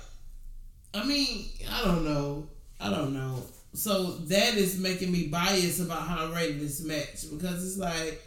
[0.94, 2.48] I mean, I don't know.
[2.80, 3.42] I don't know.
[3.74, 8.20] So that is making me biased about how I'm rating this match because it's like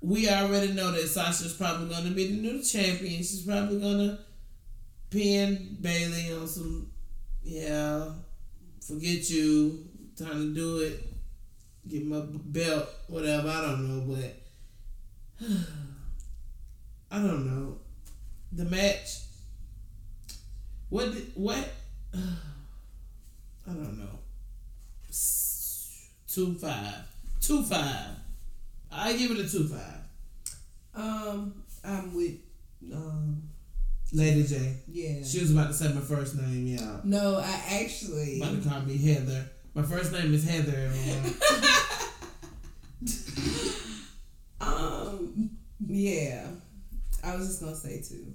[0.00, 3.18] we already know that Sasha's probably gonna be the new champion.
[3.18, 4.18] She's probably gonna
[5.10, 6.90] pin Bayley on some
[7.44, 8.06] yeah,
[8.80, 11.04] forget you, time to do it,
[11.86, 14.34] get my belt, whatever, I don't know, but
[17.10, 17.78] I don't know.
[18.52, 19.24] The match
[20.94, 21.68] what did, what
[22.14, 22.18] I
[23.66, 24.18] don't know.
[26.28, 26.94] Two five.
[27.40, 28.10] Two five.
[28.92, 30.02] I give it a two five.
[30.94, 32.36] Um, I'm with.
[32.92, 33.42] Um,
[34.12, 34.76] Lady J.
[34.86, 35.24] yeah.
[35.24, 37.00] She was about to say my first name, yeah.
[37.02, 38.40] No, I actually.
[38.40, 39.50] About to call me Heather.
[39.74, 40.76] My first name is Heather.
[40.76, 41.34] everyone.
[44.66, 45.50] Um,
[45.86, 46.46] yeah.
[47.22, 48.32] I was just gonna say too.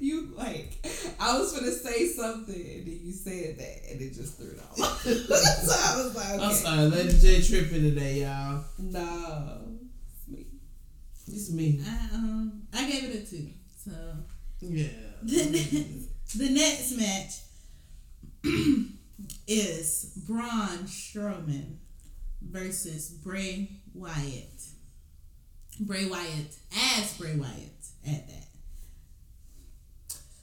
[0.00, 0.72] you like,
[1.18, 4.58] I was gonna say something and then you said that and it just threw it
[4.58, 4.78] off.
[5.02, 6.44] so I was like, okay.
[6.44, 8.64] I'm sorry, Lady J tripping today, y'all.
[8.78, 9.60] No,
[10.06, 10.46] it's me.
[11.26, 11.80] It's me.
[11.86, 13.48] I um I gave it a two.
[13.84, 13.90] So
[14.60, 14.88] Yeah.
[15.22, 17.40] the, the next match
[19.46, 21.76] is Braun Strowman
[22.42, 24.62] versus Bray Wyatt.
[25.80, 26.54] Bray Wyatt
[26.98, 28.46] as Bray Wyatt at that.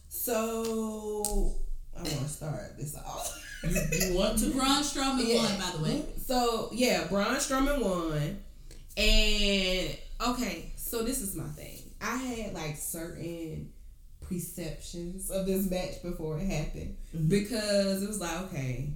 [0.10, 1.54] So
[1.96, 3.44] I want to start this off.
[3.64, 4.52] You, want to?
[4.52, 5.36] Braun Strowman Yeah.
[5.38, 6.06] won, by the way.
[6.26, 8.38] So yeah, Braun Strowman won,
[8.96, 11.82] and okay, so this is my thing.
[12.02, 13.72] I had like certain
[14.22, 17.30] perceptions of this match before it happened Mhm.
[17.30, 18.90] because it was like, okay,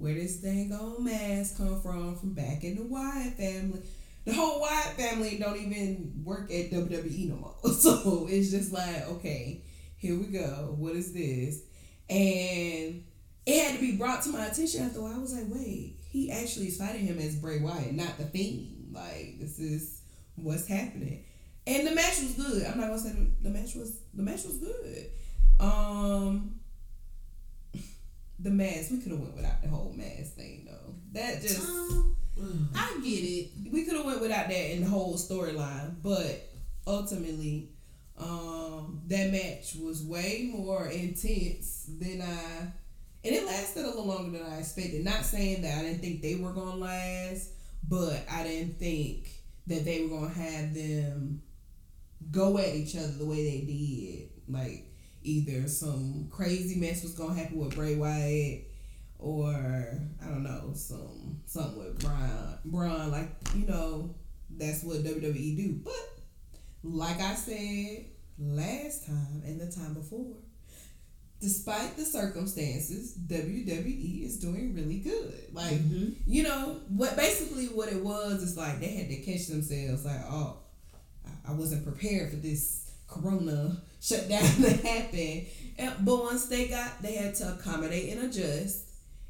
[0.00, 2.16] where this dang old mask come from?
[2.16, 3.80] From back in the Wyatt family.
[4.24, 7.54] The whole Wyatt family don't even work at WWE no more.
[7.74, 9.62] So it's just like, okay,
[9.96, 10.74] here we go.
[10.78, 11.62] What is this?
[12.08, 13.04] And
[13.46, 15.00] it had to be brought to my attention after.
[15.04, 18.90] I was like, wait, he actually is fighting him as Bray Wyatt, not the Fiend.
[18.92, 20.02] Like, this is
[20.36, 21.24] what's happening.
[21.66, 22.66] And the match was good.
[22.66, 25.10] I'm not gonna say the, the match was the match was good.
[25.60, 26.59] Um,
[28.42, 30.94] the mask we could have went without the whole mask thing though.
[31.12, 33.50] That just Um, I get it.
[33.72, 36.48] we could have went without that in the whole storyline, but
[36.86, 37.70] ultimately,
[38.16, 42.60] um, that match was way more intense than I,
[43.24, 45.04] and it lasted a little longer than I expected.
[45.04, 47.50] Not saying that I didn't think they were gonna last,
[47.86, 49.28] but I didn't think
[49.66, 51.42] that they were gonna have them
[52.30, 54.30] go at each other the way they did.
[54.48, 54.86] Like
[55.22, 58.66] either some crazy mess was gonna happen with Bray Wyatt
[59.18, 59.52] or
[60.22, 62.58] I don't know, some something with Braun.
[62.64, 64.14] Braun, like you know,
[64.50, 65.80] that's what WWE do.
[65.84, 65.92] But
[66.82, 68.06] like I said
[68.38, 70.36] last time and the time before,
[71.40, 75.34] despite the circumstances, WWE is doing really good.
[75.52, 76.14] Like Mhm.
[76.26, 77.16] you know what?
[77.16, 80.04] Basically, what it was is like they had to catch themselves.
[80.04, 80.58] Like, oh,
[81.46, 82.79] I wasn't prepared for this
[83.10, 85.46] Corona shutdown to happen.
[85.78, 88.84] And, but once they got, they had to accommodate and adjust,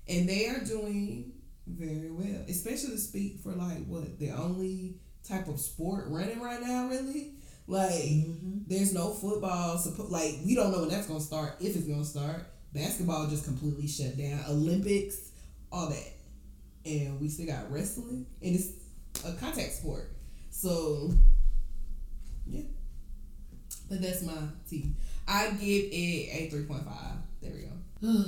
[0.09, 1.33] and they are doing
[1.67, 2.45] very well.
[2.49, 7.35] Especially to speak for like what the only type of sport running right now, really.
[7.67, 8.59] Like Mm-hmm.
[8.67, 9.77] there's no football.
[9.79, 11.55] Suppo- like we don't know when that's gonna start.
[11.61, 14.41] If it's gonna start, basketball just completely shut down.
[14.49, 15.31] Olympics,
[15.71, 16.13] all that,
[16.85, 18.71] and we still got wrestling, and it's
[19.25, 20.11] a contact sport.
[20.51, 21.13] So
[22.47, 22.63] yeah,
[23.91, 24.33] but that's my
[24.69, 24.97] team.
[25.29, 27.17] I give it a three point five.
[27.43, 28.25] There we go.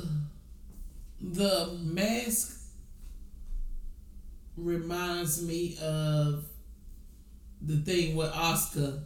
[1.22, 2.59] the mask
[4.57, 6.44] reminds me of
[7.62, 9.01] the thing with Oscar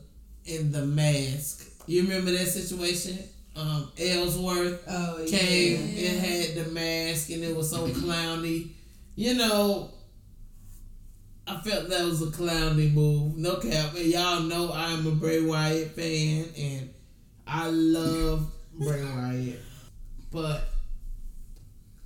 [0.46, 1.70] in the mask.
[1.86, 3.18] You remember that situation?
[3.54, 6.10] Um, Ellsworth Oh came yeah.
[6.10, 8.68] and had the mask, and it was so clowny.
[9.14, 9.90] You know,
[11.48, 13.36] I felt that was a clowny move.
[13.36, 13.94] No cap.
[13.94, 16.90] And y'all know I'm a Bray Wyatt fan, and
[17.46, 19.62] I love Bray Wyatt.
[20.32, 20.68] But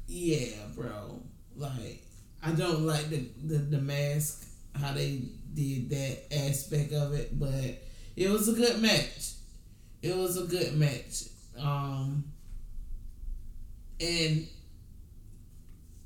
[0.07, 1.23] yeah, bro,
[1.57, 2.03] like
[2.43, 5.23] I don't like the, the the mask how they
[5.55, 7.83] did that aspect of it, but
[8.17, 9.33] it was a good match.
[10.03, 11.25] It was a good match.
[11.59, 12.25] Um,
[14.01, 14.47] and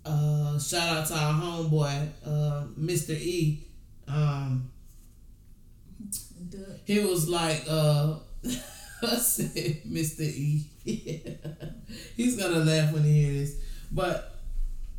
[0.04, 3.10] uh, shout out to our homeboy, uh, Mr.
[3.10, 3.66] E.
[4.06, 4.70] Um,
[6.84, 8.16] he was like, uh,
[9.02, 10.20] I said, Mr.
[10.20, 10.66] E.
[12.16, 13.64] He's gonna laugh when he hears this.
[13.90, 14.40] But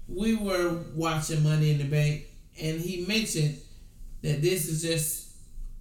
[0.08, 2.24] we were watching Money in the Bank,
[2.60, 3.60] and he mentioned
[4.22, 5.32] that this is just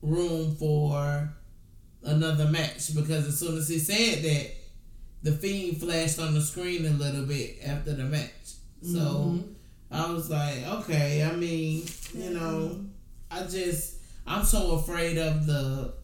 [0.03, 1.31] room for
[2.03, 4.51] another match because as soon as he said that,
[5.23, 8.57] the Fiend flashed on the screen a little bit after the match.
[8.85, 9.55] So Mhm.
[9.91, 12.85] I was like, okay, I mean, you know,
[13.31, 13.95] I just,
[14.27, 15.95] I'm so afraid of the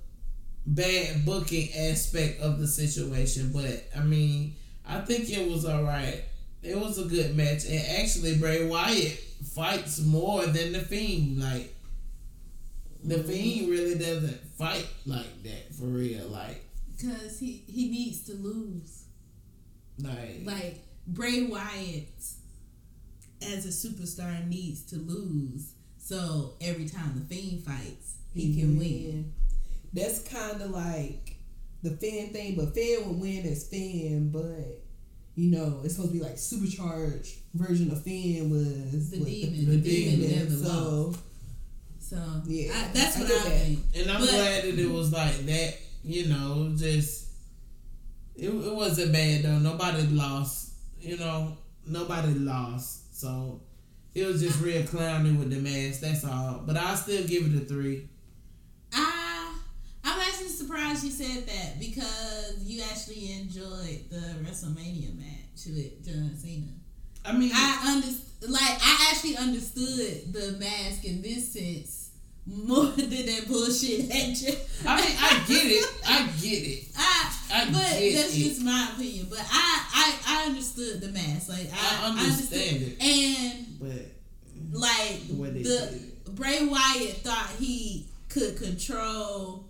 [0.66, 3.52] bad booking aspect of the situation.
[3.52, 6.22] But I mean, I think it was all right.
[6.62, 9.18] It was a good match, and actually, Bray Wyatt
[9.54, 11.40] fights more than the Fiend.
[11.40, 11.74] Like
[13.02, 16.28] the Fiend really doesn't fight like that for real.
[16.28, 16.62] Like,
[17.02, 19.04] Cause he he needs to lose.
[19.98, 22.08] like, Like Bray Wyatt,
[23.42, 25.72] as a superstar, needs to lose.
[25.98, 29.32] So every time the Fiend fights, he can win.
[29.92, 31.36] That's kind of like
[31.82, 34.82] the Finn thing, but Finn would win as Finn, but
[35.36, 39.70] you know it's supposed to be like supercharged version of Finn was The what demon,
[39.70, 40.72] the demon demon, never So
[41.06, 41.20] lost.
[42.00, 43.58] So Yeah, I, that's I what get I, that.
[43.58, 43.78] think.
[43.96, 45.74] And I'm But- glad that it was like that,
[46.04, 47.26] you know, just
[48.36, 49.58] it, it wasn't bad though.
[49.58, 52.99] Nobody lost, you know, nobody lost.
[53.20, 53.60] So
[54.14, 56.62] it was just real clowny with the mask, that's all.
[56.66, 58.08] But I still give it a three.
[58.94, 59.54] I
[60.02, 66.34] I'm actually surprised you said that because you actually enjoyed the WrestleMania match with John
[66.34, 66.72] Cena.
[67.22, 71.99] I mean I understand, like I actually understood the mask in this sense
[72.46, 75.86] more than that bullshit at J- I mean I get it.
[76.06, 76.84] I get it.
[76.96, 78.38] I, I but get that's it.
[78.42, 79.26] just my opinion.
[79.30, 81.48] But I, I, I understood the mask.
[81.48, 83.02] Like I, I understand it.
[83.02, 85.62] and But like the
[86.24, 86.30] the.
[86.32, 89.66] Bray Wyatt thought he could control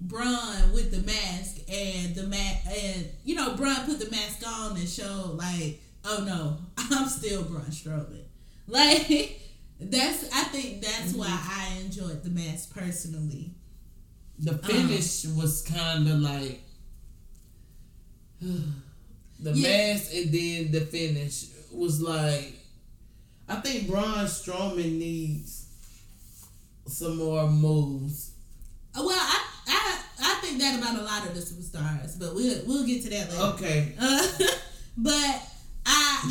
[0.00, 4.76] Braun with the mask, and the mask, and you know, Braun put the mask on
[4.76, 8.22] and showed like, oh no, I'm still Braun Strowman.
[8.68, 9.40] Like
[9.80, 11.60] that's, I think that's why Mm-hmm.
[11.60, 13.50] I enjoyed the mask personally.
[14.38, 16.60] The finish was kinda like
[18.40, 19.92] the Yeah.
[19.94, 22.54] mask and then the finish was like
[23.48, 25.66] I think Braun Strowman needs
[26.86, 28.30] some more moves.
[28.94, 32.62] Uh, Well, I, I, I think that about a lot of the superstars, but we'll,
[32.66, 33.42] we'll get to that later.
[33.54, 33.92] Okay.
[33.98, 34.28] Uh,
[34.96, 35.43] but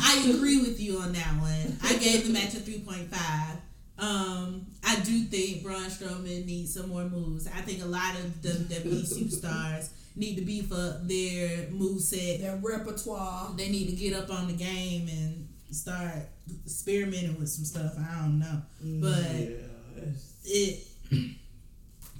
[0.04, 1.78] I agree with you on that one.
[1.82, 3.56] I gave the match a three point five.
[3.98, 7.46] Um, I do think Braun Strowman needs some more moves.
[7.46, 12.40] I think a lot of WWE superstars need to beef up their move set.
[12.40, 13.52] their repertoire.
[13.56, 16.28] They need to get up on the game and start
[16.66, 17.94] experimenting with some stuff.
[17.98, 18.62] I don't know,
[19.00, 20.04] but yeah,
[20.44, 20.86] it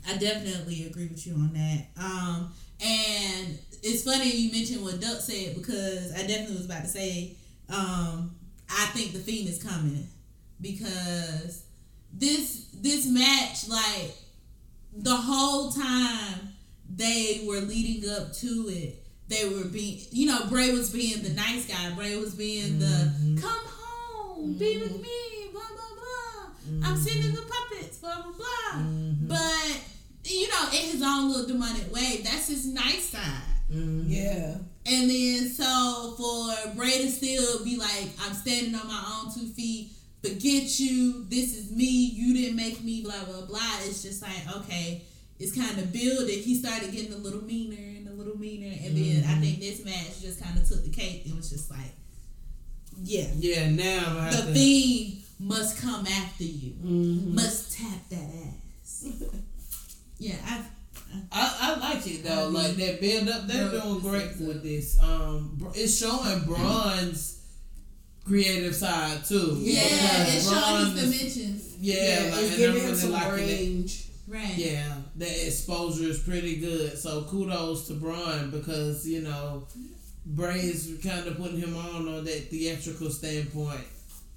[0.08, 1.86] I definitely agree with you on that.
[2.02, 6.88] Um and it's funny you mentioned what Duck said because I definitely was about to
[6.88, 7.36] say
[7.68, 8.34] um
[8.70, 10.08] I think the fiend is coming
[10.60, 11.64] because
[12.12, 14.14] this this match like
[14.96, 16.54] the whole time
[16.94, 21.30] they were leading up to it they were being you know Bray was being the
[21.30, 23.36] nice guy Bray was being Mhm.
[23.36, 28.32] the come home be with me blah blah blah I'm sending the puppets blah blah
[28.32, 29.28] blah Mhm.
[29.28, 29.80] but
[30.26, 32.22] you know, in his own little demonic way.
[32.24, 33.42] That's his nice side.
[33.70, 34.06] Mhm.
[34.08, 34.56] Yeah.
[34.86, 39.46] And then so for Bray to still be like, I'm standing on my own two
[39.48, 39.90] feet,
[40.22, 43.78] forget you, this is me, you didn't make me, blah blah blah.
[43.84, 45.02] It's just like, okay,
[45.38, 46.38] it's kind of building.
[46.38, 49.84] He started getting a little meaner and a little meaner, and then I think this
[49.84, 51.22] match just kind of took the cake.
[51.26, 51.92] It was just like,
[53.02, 54.52] yeah, Yeah, now the to.
[54.54, 57.32] thing must come after you, Mhm.
[57.34, 58.30] must tap that
[58.82, 59.06] ass.
[60.18, 60.60] yeah, I.
[61.32, 62.42] I, I like it though.
[62.42, 64.98] I mean, like that build up, they're bro, doing great is with a- this.
[65.02, 67.40] Um, it's showing Braun's
[68.24, 69.56] creative side too.
[69.60, 71.76] Yeah, Because it's showing Braun his dimensions.
[71.80, 71.94] Yeah,
[72.26, 73.52] Yeah, like, it's giving him really some liking it.
[73.58, 74.00] range.
[74.26, 74.56] Right.
[74.56, 76.96] Yeah, the exposure is pretty good.
[76.98, 79.66] So kudos to Braun because you know
[80.24, 83.80] Bray is kind of putting him on on that theatrical standpoint.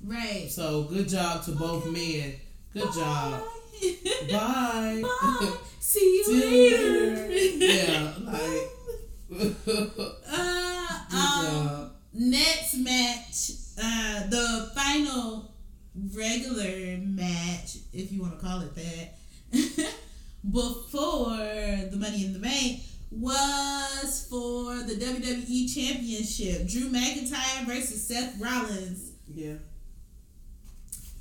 [0.03, 0.47] Right.
[0.51, 2.33] So good job to both men.
[2.73, 3.41] Good job.
[4.31, 5.01] Bye.
[5.03, 5.51] Bye.
[5.79, 7.27] See you See later.
[7.27, 7.65] later.
[7.65, 8.69] yeah, like.
[10.29, 15.53] Uh, um, next match, uh, the final
[16.13, 19.15] regular match, if you want to call it that,
[20.51, 26.67] before the Money in the Bank was for the WWE Championship.
[26.67, 29.11] Drew McIntyre versus Seth Rollins.
[29.33, 29.53] Yeah.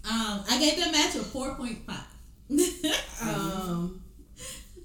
[0.09, 2.05] Um, I gave that match a four point five.
[3.23, 4.03] Um,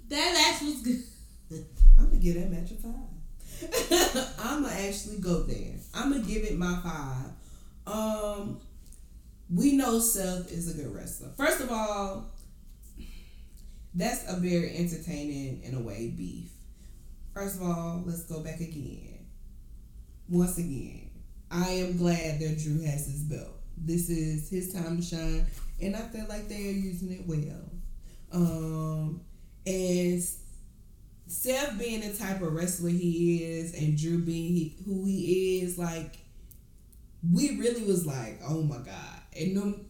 [0.08, 1.66] that match was good.
[2.00, 4.36] I'm gonna give that match a five.
[4.40, 5.76] I'm gonna actually go there.
[5.94, 7.32] I'm gonna give it my five.
[7.86, 8.60] Um,
[9.54, 11.30] we know Seth is a good wrestler.
[11.38, 12.32] First of all,
[13.94, 16.52] that's a very entertaining in a way beef.
[17.34, 19.26] First of all, let's go back again.
[20.30, 21.10] Once again,
[21.50, 23.60] I am glad that Drew has his belt.
[23.78, 25.46] This is his time to shine,
[25.82, 27.70] and I feel like they are using it well.
[28.32, 29.22] Um,
[29.66, 30.24] and
[31.28, 35.78] Seth being the type of wrestler he is, and Drew being he, who he is,
[35.78, 36.18] like
[37.30, 39.22] we really was like, oh my god.
[39.38, 39.86] And them,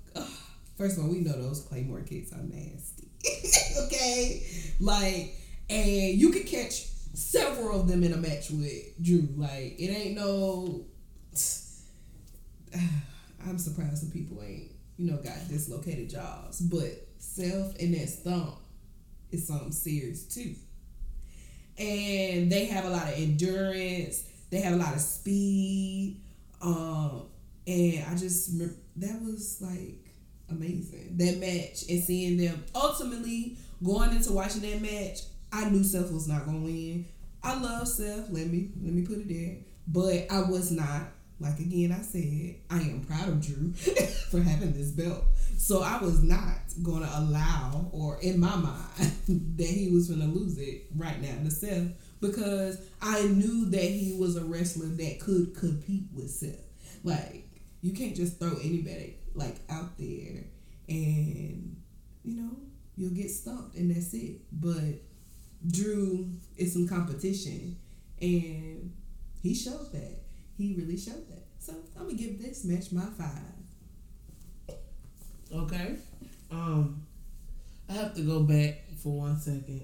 [0.78, 3.08] first of all, we know those Claymore kicks are nasty.
[3.86, 4.46] okay,
[4.80, 5.36] like,
[5.70, 9.28] and you could catch several of them in a match with Drew.
[9.36, 10.86] Like, it ain't no.
[13.46, 14.71] I'm surprised some people ain't,
[15.02, 18.58] you know, got dislocated jaws, but Seth and that stomp
[19.32, 20.56] is something serious too
[21.82, 24.24] and they have a lot of endurance.
[24.50, 26.22] They have a lot of speed,
[26.62, 27.24] um,
[27.66, 30.14] and I just remem- that was like
[30.50, 35.20] amazing that match and seeing them ultimately going into watching that match.
[35.54, 37.06] I knew Seth was not gonna win.
[37.44, 38.30] I love Seth.
[38.30, 41.04] Let me let me put it there, but I was not.
[41.42, 43.74] Like again, I said I am proud of Drew
[44.30, 45.24] for having this belt.
[45.58, 49.12] So I was not going to allow, or in my mind,
[49.58, 51.88] that he was going to lose it right now to Seth
[52.20, 56.64] because I knew that he was a wrestler that could compete with Seth.
[57.04, 57.48] Like
[57.82, 60.44] you can't just throw anybody like out there
[60.88, 61.82] and
[62.24, 62.52] you know
[62.96, 64.42] you'll get stumped and that's it.
[64.52, 65.02] But
[65.66, 67.78] Drew is some competition
[68.22, 68.94] and
[69.42, 70.21] he showed that.
[70.58, 71.46] He really showed that.
[71.60, 74.78] So I'm gonna give this match my five.
[75.54, 75.96] Okay.
[76.50, 77.06] Um,
[77.90, 79.84] I have to go back for one second.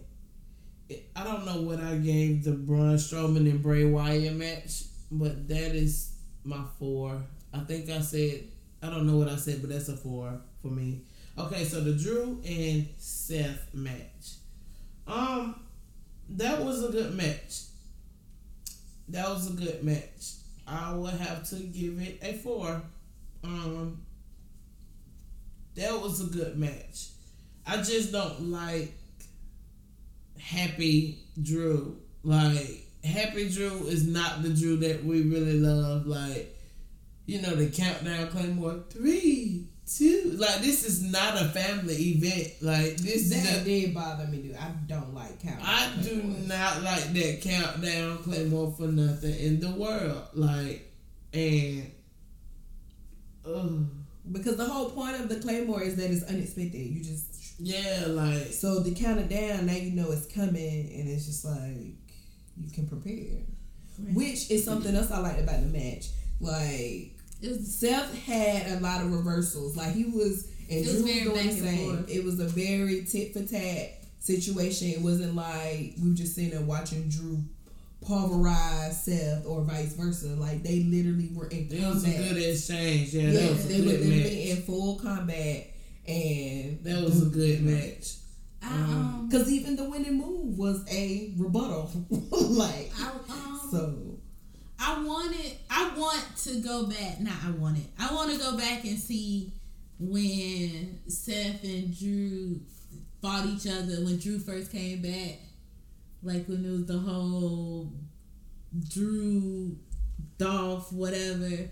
[1.16, 5.76] I don't know what I gave the Braun Strowman and Bray Wyatt match, but that
[5.76, 6.14] is
[6.46, 7.22] my four.
[7.54, 8.44] I think I said
[8.82, 11.02] I don't know what I said, but that's a four for me.
[11.38, 14.36] Okay, so the Drew and Seth match.
[15.08, 15.60] Um,
[16.30, 17.64] that was a good match.
[19.10, 20.37] That was a good match.
[20.68, 22.82] I would have to give it a four.
[23.44, 24.02] Um,
[25.76, 27.10] that was a good match.
[27.66, 28.92] I just don't like
[30.40, 31.98] Happy Drew.
[32.24, 36.06] Like Happy Drew is not the Drew that we really love.
[36.06, 36.54] Like
[37.26, 40.36] you know the countdown Claymore three, two.
[40.38, 42.54] Like this is not a family event.
[42.62, 43.44] Like this is.
[43.44, 44.56] That A, did bother me, dude.
[44.56, 45.60] I don't like count.
[45.64, 50.24] I do not like that countdown Claymore for nothing in the world.
[50.34, 50.92] Like
[51.34, 51.92] and.
[53.46, 53.86] Ugh.
[54.32, 56.78] because the whole point of the claymore is that it's unexpected.
[56.80, 59.66] You just Yeah, like so to count it down.
[59.68, 61.96] Now you know it's coming, and it's just like
[62.58, 63.44] you can prepare.
[64.14, 66.10] Which is something else I liked about the match.
[66.40, 69.76] Like Seth had a lot of reversals.
[69.78, 72.06] Like he was, and It was Drew was very doing the same.
[72.10, 74.90] It was a very tit for tat situation.
[74.90, 77.40] It wasn't like we were just sitting there watching Drew
[78.02, 80.28] pulverize Seth or vice versa.
[80.28, 81.80] Like they literally were in combat.
[81.80, 83.14] It was a good exchange.
[83.14, 84.58] Yeah, yeah, that was a they were good literally match.
[84.58, 85.68] in full combat,
[86.08, 88.14] and That was a good match.
[88.62, 91.92] I, um, Because even the winning move was a rebuttal.
[92.10, 94.20] like, I, um, so.
[94.80, 97.86] I wanted I want to go back not I want it.
[98.00, 99.54] I want to go back and see
[100.00, 102.60] when Seth and Drew
[103.22, 105.40] fought each other when Drew first came back.
[106.24, 107.92] Like when it was the whole
[108.90, 109.78] Drew
[110.38, 111.70] Dolph whatever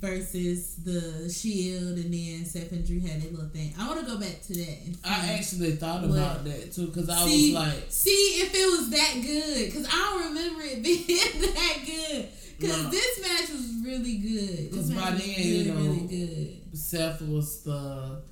[0.00, 3.74] versus the Shield and then Seth and Drew had their little thing.
[3.78, 4.78] I want to go back to that.
[5.04, 8.90] I actually thought about that too because I see, was like, see if it was
[8.90, 12.28] that good because I don't remember it being that good.
[12.58, 12.90] Because No.
[12.90, 14.70] this match was really good.
[14.70, 16.78] This 'Cause match by was then, really, you know, really good.
[16.78, 18.22] Seth was the,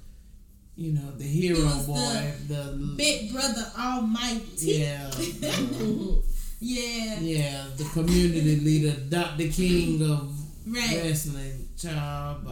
[0.76, 2.32] you know, the hero boy.
[2.46, 4.72] The, Big Brother Almighty.
[4.78, 5.10] yeah,
[6.60, 7.18] yeah.
[7.20, 9.48] yeah, the community leader, Dr.
[9.48, 10.32] King of
[10.66, 11.00] Right.
[11.04, 12.46] wrestling, child.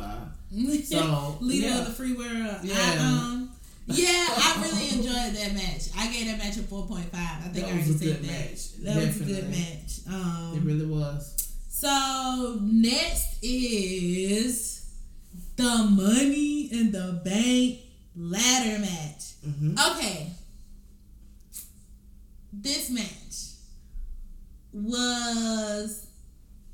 [0.84, 1.78] So, leader yeah.
[1.80, 2.56] of the free world.
[2.62, 2.74] Yeah.
[2.78, 3.50] I, um,
[3.86, 5.88] yeah, I really enjoyed that match.
[5.96, 7.44] I gave that match a four point five.
[7.44, 8.50] I think That I was already a said good that.
[8.50, 8.72] match.
[8.82, 10.00] That was a good match.
[10.08, 11.54] Um, it really was.
[11.68, 14.86] So next is
[15.56, 17.80] the Money in the Bank
[18.16, 19.34] ladder match.
[19.44, 20.32] hmm Okay,
[22.52, 23.56] this match
[24.72, 26.06] was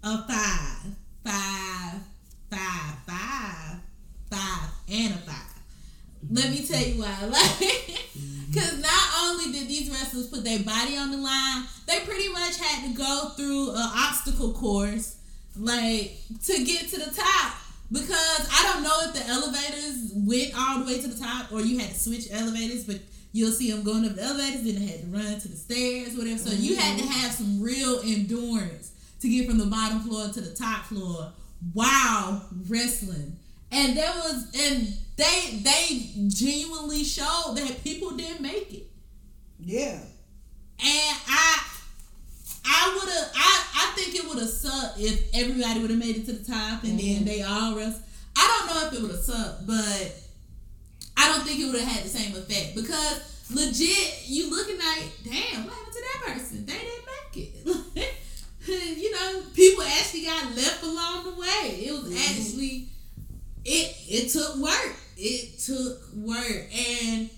[0.02, 0.94] a five,
[1.24, 2.00] five,
[2.50, 3.80] five, five,
[4.30, 5.54] five, and a five.
[6.30, 7.14] Let me tell you why.
[8.14, 8.38] Mm-hmm.
[8.40, 12.28] Like, because not only did these wrestlers put their body on the line, they pretty
[12.28, 15.16] much had to go through an obstacle course,
[15.58, 17.54] like to get to the top.
[17.90, 21.62] Because I don't know if the elevators went all the way to the top, or
[21.62, 23.00] you had to switch elevators, but
[23.32, 26.16] you'll see them going up the elevators, then they had to run to the stairs,
[26.16, 26.38] whatever.
[26.38, 27.12] So you had to mm-hmm.
[27.12, 28.92] have some real endurance
[29.24, 31.32] to get from the bottom floor to the top floor
[31.72, 33.36] while wrestling.
[33.72, 38.86] And there was and they they genuinely showed that people didn't make it.
[39.58, 39.98] Yeah.
[40.78, 41.66] And I
[42.66, 46.16] I would have I, I think it would have sucked if everybody would have made
[46.16, 47.24] it to the top and then mm-hmm.
[47.24, 48.02] they all rest.
[48.36, 50.20] I don't know if it would have sucked, but
[51.16, 55.04] I don't think it would have had the same effect because legit you looking like,
[55.24, 56.66] damn, what happened to that person?
[56.66, 57.76] They didn't make it.
[58.96, 61.84] you know, people actually got left along the way.
[61.86, 62.88] It was actually
[63.64, 64.96] it it took work.
[65.16, 67.30] It took work and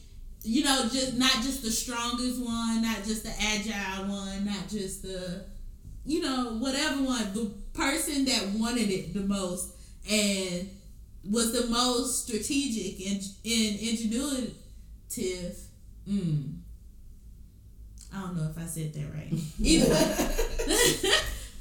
[0.46, 5.02] you know, just not just the strongest one, not just the agile one, not just
[5.02, 5.44] the,
[6.04, 9.74] you know, whatever one, the person that wanted it the most
[10.08, 10.70] and
[11.28, 15.58] was the most strategic and, and ingenuitive.
[16.08, 16.55] Mm.
[18.14, 19.32] I don't know if I said that right.
[19.60, 20.00] Either way.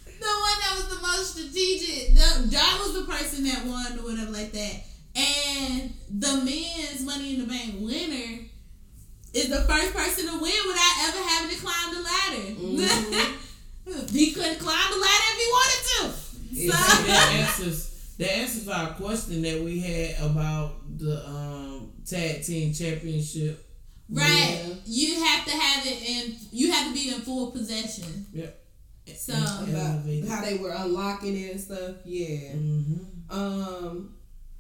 [0.06, 2.16] the one that was the most strategic.
[2.16, 4.84] The, John was the person that won or whatever like that.
[5.16, 8.46] And the men's Money in the Bank winner
[9.34, 13.32] is the first person to win without ever having to climb the ladder.
[14.12, 16.26] he couldn't climb the ladder if he wanted to.
[16.56, 16.72] So,
[17.08, 23.65] that answers that answers our question that we had about the um, tag team championship.
[24.10, 24.74] Right, Yeah.
[24.86, 26.36] you have to have it in.
[26.52, 28.26] You have to be in full possession.
[28.34, 28.62] Yep.
[29.18, 30.30] So About Elevated.
[30.30, 31.96] how they were unlocking it and stuff.
[32.06, 32.54] Yeah.
[32.54, 33.04] Mm-hmm.
[33.30, 34.16] Um,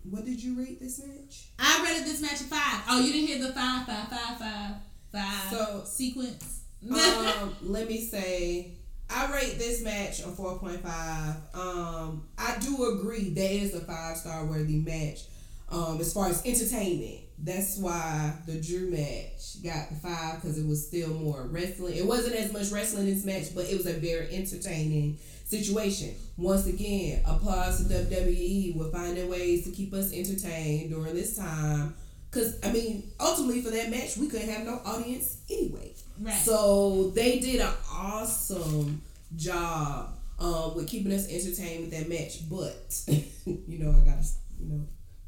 [0.10, 1.48] what did you rate this match?
[1.58, 2.84] I rated this match a five.
[2.90, 4.72] Oh, you didn't hear the five, five, five, five,
[5.12, 6.62] five So- sequence.
[6.92, 8.72] um, let me say,
[9.10, 11.36] I rate this match a four point five.
[11.56, 15.22] Um, I do agree that is a five star worthy match.
[15.70, 20.66] Um, as far as entertainment, that's why the Drew match got the five because it
[20.66, 21.96] was still more wrestling.
[21.96, 26.16] It wasn't as much wrestling in this match, but it was a very entertaining situation.
[26.38, 31.94] Once again, applause to WWE with finding ways to keep us entertained during this time.
[32.32, 35.94] Cause I mean, ultimately for that match, we couldn't have no audience anyway.
[36.20, 36.34] right.
[36.34, 39.02] So they did an awesome
[39.36, 42.50] job um, with keeping us entertained with that match.
[42.50, 43.02] But
[43.46, 44.26] you know, I gotta
[44.60, 44.86] you know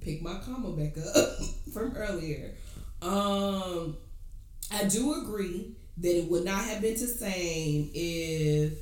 [0.07, 1.37] pick my comma back up
[1.73, 2.55] from earlier.
[3.01, 3.97] Um,
[4.71, 8.73] I do agree that it would not have been the same if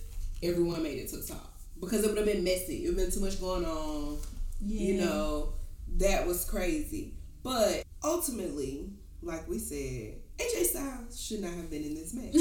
[0.43, 2.85] everyone made it to the top because it would have been messy.
[2.85, 4.19] It would have been too much going on.
[4.61, 4.81] Yeah.
[4.81, 5.53] You know,
[5.97, 7.15] that was crazy.
[7.43, 8.89] But ultimately,
[9.21, 12.35] like we said, AJ Styles should not have been in this match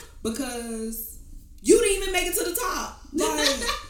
[0.22, 1.18] because
[1.62, 3.00] you didn't even make it to the top.
[3.12, 3.48] Like,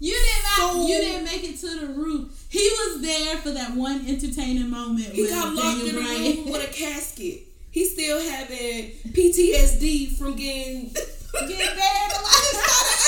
[0.00, 0.72] You did not.
[0.72, 2.46] So- you didn't make it to the roof.
[2.48, 5.06] He was there for that one entertaining moment.
[5.12, 6.08] he with got locked Daniel in a
[6.44, 7.40] room with a casket.
[7.70, 10.88] He's still having PTSD from getting
[11.32, 12.58] getting bad a lot of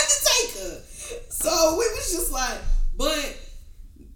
[0.00, 0.82] Undertaker.
[1.30, 2.58] So we was just like,
[2.96, 3.36] but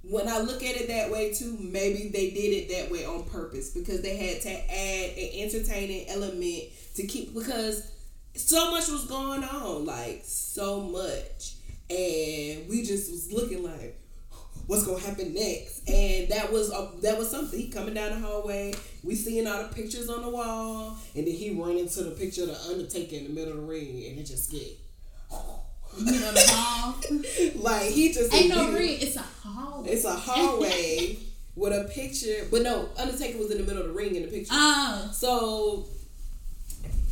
[0.02, 3.24] when I look at it that way too, maybe they did it that way on
[3.24, 6.64] purpose because they had to add an entertaining element
[6.96, 7.90] to keep because
[8.36, 11.53] so much was going on, like so much,
[11.90, 14.00] and we just was looking like,
[14.66, 15.88] what's gonna happen next?
[15.88, 17.58] And that was uh, that was something.
[17.58, 21.34] He coming down the hallway, we seeing all the pictures on the wall, and then
[21.34, 24.18] he run into the picture of the Undertaker in the middle of the ring, and
[24.18, 24.78] it just get
[25.98, 26.94] You know the hall.
[27.56, 28.98] like he just Ain't no ring.
[29.00, 29.84] It's a hall.
[29.86, 31.18] It's a hallway
[31.56, 34.28] with a picture, but no, Undertaker was in the middle of the ring in the
[34.28, 34.52] picture.
[34.52, 35.86] Oh, So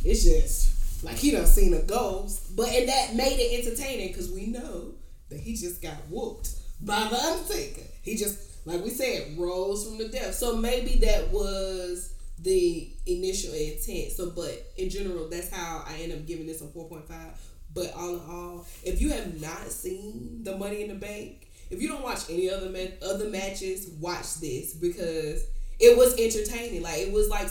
[0.03, 0.72] it's just
[1.03, 4.93] like he done seen a ghost, but and that made it entertaining because we know
[5.29, 6.49] that he just got whooped
[6.81, 7.81] by the Undertaker.
[8.01, 10.35] He just, like we said, rose from the death.
[10.35, 14.11] So maybe that was the initial intent.
[14.11, 17.39] So, but in general, that's how I end up giving this a four point five.
[17.73, 21.81] But all in all, if you have not seen the Money in the Bank, if
[21.81, 25.45] you don't watch any other ma- other matches, watch this because
[25.79, 26.83] it was entertaining.
[26.83, 27.49] Like it was like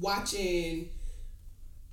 [0.00, 0.90] watching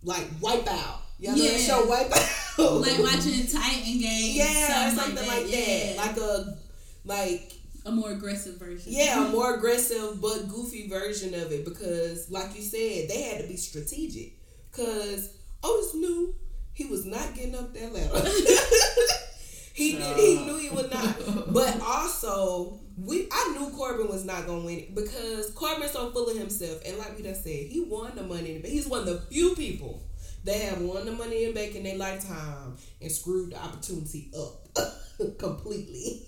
[0.03, 0.99] like Wipeout.
[1.19, 1.57] Y'all know that Yeah.
[1.57, 2.57] show Wipeout.
[2.81, 4.35] like watching a Titan Game.
[4.35, 5.95] yeah, something, something like that.
[5.95, 6.01] Yeah.
[6.01, 6.57] Like a
[7.05, 7.53] like
[7.85, 8.93] a more aggressive version.
[8.93, 13.41] yeah, a more aggressive but goofy version of it because, like you said, they had
[13.41, 14.33] to be strategic.
[14.71, 15.33] Cause
[15.63, 16.35] Otis oh, knew
[16.73, 18.29] he was not getting up that ladder.
[19.73, 20.17] he did.
[20.17, 21.53] He knew he would not.
[21.53, 26.29] But also, we I knew Corbin was not gonna win it because Corbin's so full
[26.29, 28.59] of himself, and like we just said, he won the money.
[28.59, 28.69] but.
[28.69, 30.03] He's one of the few people
[30.43, 34.31] that have won the money in the bank in their lifetime and screwed the opportunity
[34.37, 34.67] up
[35.37, 36.23] completely.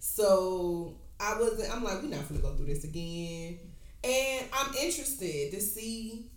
[0.00, 1.74] So I wasn't.
[1.74, 3.58] I'm like, we're not gonna go through this again.
[4.04, 6.30] And I'm interested to see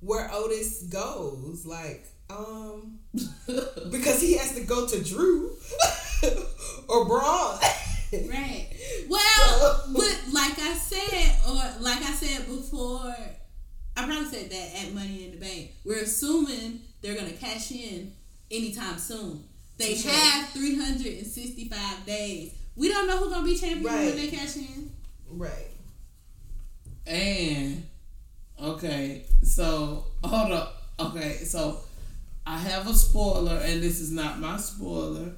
[0.00, 1.66] where Otis goes.
[1.66, 2.98] Like, um,
[3.90, 5.56] because he has to go to Drew
[6.88, 7.58] or Braun.
[8.12, 8.68] Right.
[9.08, 13.14] Well, So- but like I said, or like I said before,
[13.96, 18.12] I probably said that at Money in the Bank, we're assuming they're gonna cash in
[18.50, 19.44] anytime soon.
[19.78, 20.04] They Touche.
[20.06, 22.52] have 365 days.
[22.74, 24.06] We don't know who's gonna be champion Right.
[24.06, 24.90] when they cash in.
[25.30, 25.68] right.
[27.06, 27.86] And
[28.60, 30.82] okay, so hold up.
[30.98, 31.78] Okay, so
[32.46, 35.32] I have a spoiler, and this is not my spoiler.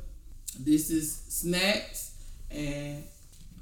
[0.58, 2.12] This is Snacks,
[2.50, 3.04] and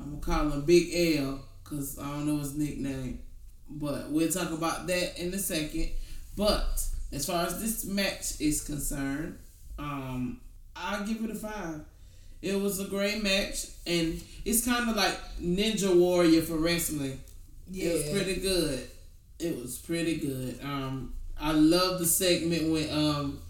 [0.00, 3.20] I'm gonna call him Big L because I don't know his nickname.
[3.68, 5.90] But we'll talk about that in a second.
[6.36, 9.38] But as far as this match is concerned,
[9.78, 10.40] um,
[10.74, 11.80] I'll give it a five.
[12.42, 17.18] It was a great match, and it's kind of like Ninja Warrior for wrestling.
[17.70, 17.88] Yeah.
[17.88, 18.88] It was pretty good.
[19.38, 20.60] It was pretty good.
[20.62, 23.40] Um, I love the segment when um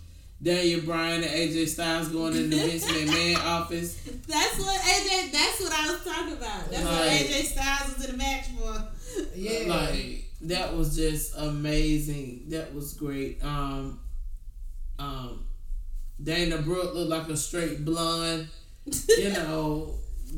[0.42, 3.94] Daniel Bryan and AJ Styles going in the Vince McMahon office.
[4.26, 5.32] That's what AJ.
[5.32, 6.70] That's what I was talking about.
[6.70, 8.88] That's what AJ Styles was in the match for.
[9.34, 9.68] Yeah.
[9.68, 12.44] Like that was just amazing.
[12.48, 13.42] That was great.
[13.42, 14.00] Um,
[14.98, 15.46] um,
[16.22, 18.48] Dana Brooke looked like a straight blonde.
[19.16, 19.94] You know,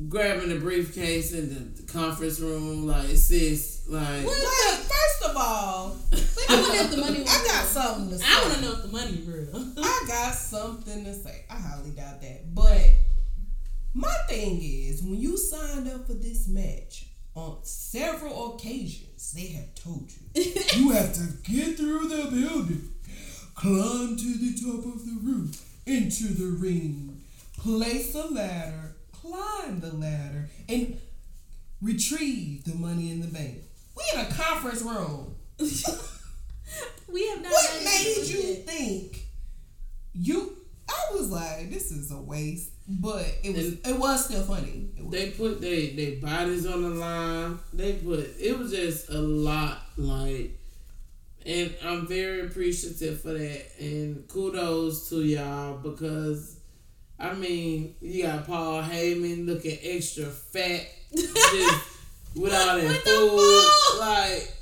[0.09, 5.97] grabbing the briefcase in the, the conference room, like sis, like Like, first of all,
[6.49, 7.66] I wonder if the money was I got real.
[7.66, 8.24] something to say.
[8.28, 9.72] I want to know if the money real.
[9.78, 11.45] I got something to say.
[11.51, 12.55] I highly doubt that.
[12.55, 12.82] But
[13.95, 19.72] my thing is, when you signed up for this match, on several occasions, they have
[19.74, 20.43] told you
[20.76, 22.89] you have to get through the building,
[23.55, 27.20] climb to the top of the roof, into the ring,
[27.57, 31.01] place a ladder, climb the ladder, and
[31.81, 33.59] retrieve the money in the bank.
[33.97, 35.35] We in a conference room.
[37.09, 37.53] we have not.
[37.53, 38.66] What made you yet.
[38.66, 39.27] think
[40.14, 40.57] you?
[40.89, 43.73] I was like, this is a waste, but it was.
[43.81, 44.91] It was still funny.
[44.97, 47.59] It was, they put they they bodies on the line.
[47.73, 50.59] They put it was just a lot like,
[51.45, 53.81] and I'm very appreciative for that.
[53.81, 56.58] And kudos to y'all because,
[57.21, 61.35] I mean, you got Paul Heyman looking extra fat, just
[62.37, 63.31] with all that With food.
[63.31, 63.99] food.
[64.01, 64.55] Like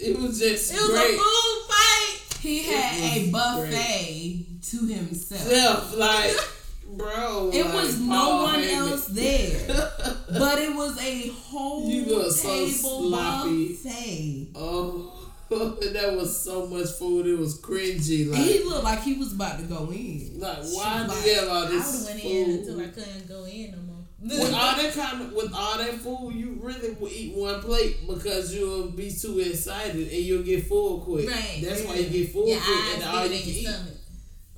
[0.00, 1.14] it was just It was great.
[1.14, 2.38] a food fight.
[2.40, 5.40] he had a buffet to himself.
[5.42, 6.34] Self, like,
[6.96, 7.50] bro.
[7.52, 9.90] It like, was no Paul one Heyman- else there,
[10.38, 12.72] but it was a whole You look so table
[13.10, 13.68] sloppy.
[13.74, 14.48] buffet.
[14.56, 15.21] Oh,
[15.92, 17.26] that was so much food.
[17.26, 18.26] It was cringy.
[18.26, 20.38] And he looked like he was about to go in.
[20.38, 22.80] like why do like, you have all this I would this have went in until
[22.80, 23.92] I couldn't go in no more.
[24.22, 28.06] With all that kind of, with all that food, you really will eat one plate
[28.06, 31.28] because you'll be too excited and you'll get full quick.
[31.28, 31.60] Right.
[31.60, 33.66] That's why you get full Your quick and all you can eat.
[33.66, 33.94] stomach.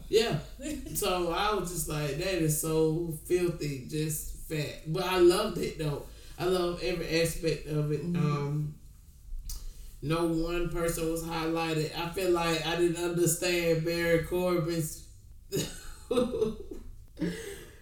[0.09, 0.39] Yeah.
[0.95, 4.83] So I was just like, that is so filthy, just fat.
[4.87, 6.05] But I loved it though.
[6.39, 8.03] I love every aspect of it.
[8.05, 8.17] Mm-hmm.
[8.17, 8.75] Um,
[10.05, 11.91] no one person was highlighted.
[11.99, 15.09] I feel like I didn't understand Baron Corbin's.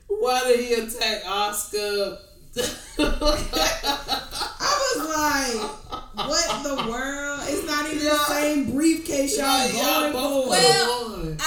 [0.09, 2.18] Why did he attack Asuka?
[2.99, 7.41] I was like, what in the world?
[7.45, 10.51] It's not even the same briefcase y'all Yeah, y'all going both for.
[10.51, 11.37] Well, won.
[11.41, 11.43] I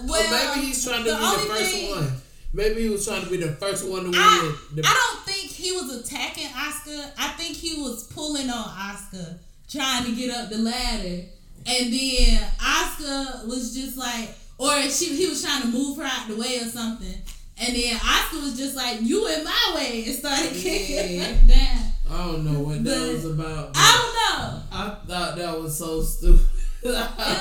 [0.00, 2.12] uh Or well maybe he's trying to the be the first thing- one.
[2.54, 4.18] Maybe he was trying to be the first one to win.
[4.18, 7.10] I, the, I don't think he was attacking Asuka.
[7.16, 9.38] I think he was pulling on Asuka,
[9.72, 11.24] trying to get up the ladder.
[11.64, 16.28] And then Asuka was just like, or she, he was trying to move her out
[16.28, 17.14] the way or something.
[17.58, 21.24] And then Asuka was just like, "You in my way," and started kicking Yeah.
[21.24, 21.92] her down.
[22.10, 23.70] I don't know what that But was about.
[23.74, 24.62] I don't know.
[24.72, 26.40] I thought that was so stupid.
[26.84, 26.88] It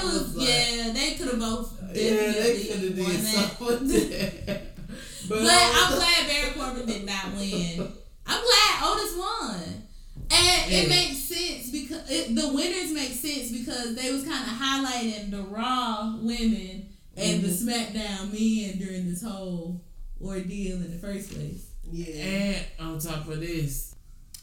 [0.03, 0.91] was like, yeah.
[0.93, 4.61] They could have both Yeah, they could have did something that.
[5.29, 7.91] But, I'm glad Baron Corbin did not win.
[8.27, 9.83] I'm glad Otis won.
[10.31, 14.53] And it makes sense because it, the winners make sense because they was kind of
[14.57, 17.69] highlighting the Raw women and the Mm-hmm.
[17.69, 19.81] SmackDown men during this whole
[20.21, 21.67] ordeal in the first place.
[21.91, 22.23] Yeah.
[22.23, 23.93] And on top of this,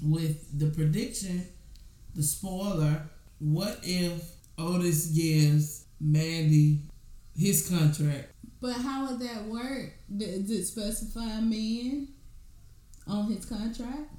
[0.03, 1.47] with the prediction,
[2.15, 3.03] the spoiler,
[3.39, 4.23] what if
[4.59, 6.83] Otis gives Mandy
[7.37, 8.33] his contract?
[8.61, 9.95] But how would that work?
[10.15, 12.09] Does it specify men
[13.07, 14.11] on his contract?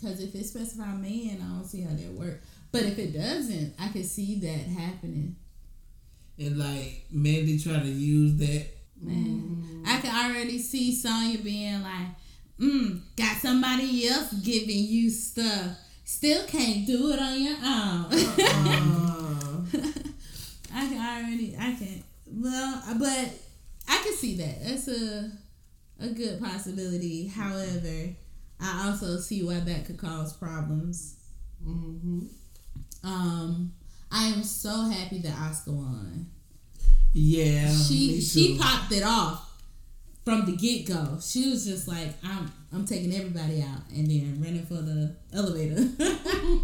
[0.00, 2.40] Because if it specify man, I don't see how that work.
[2.72, 5.36] But if it doesn't, I can see that happening.
[6.38, 8.66] And like Mandy trying to use that.
[9.02, 12.08] Man, I can already see Sonya being like,
[12.58, 15.78] mm, got somebody else giving you stuff.
[16.04, 18.06] Still can't do it on your own.
[18.12, 19.62] Uh,
[20.74, 23.30] I can already, I can, well, but
[23.88, 24.64] I can see that.
[24.64, 25.30] That's a
[26.00, 27.26] a good possibility.
[27.28, 28.14] However,
[28.60, 31.16] I also see why that could cause problems.
[31.66, 32.28] mhm.
[33.02, 33.72] Um,
[34.10, 36.26] I am so happy that Asuka won.
[37.12, 39.62] Yeah, she she popped it off
[40.24, 41.18] from the get go.
[41.20, 45.88] She was just like, I'm I'm taking everybody out and then running for the elevator.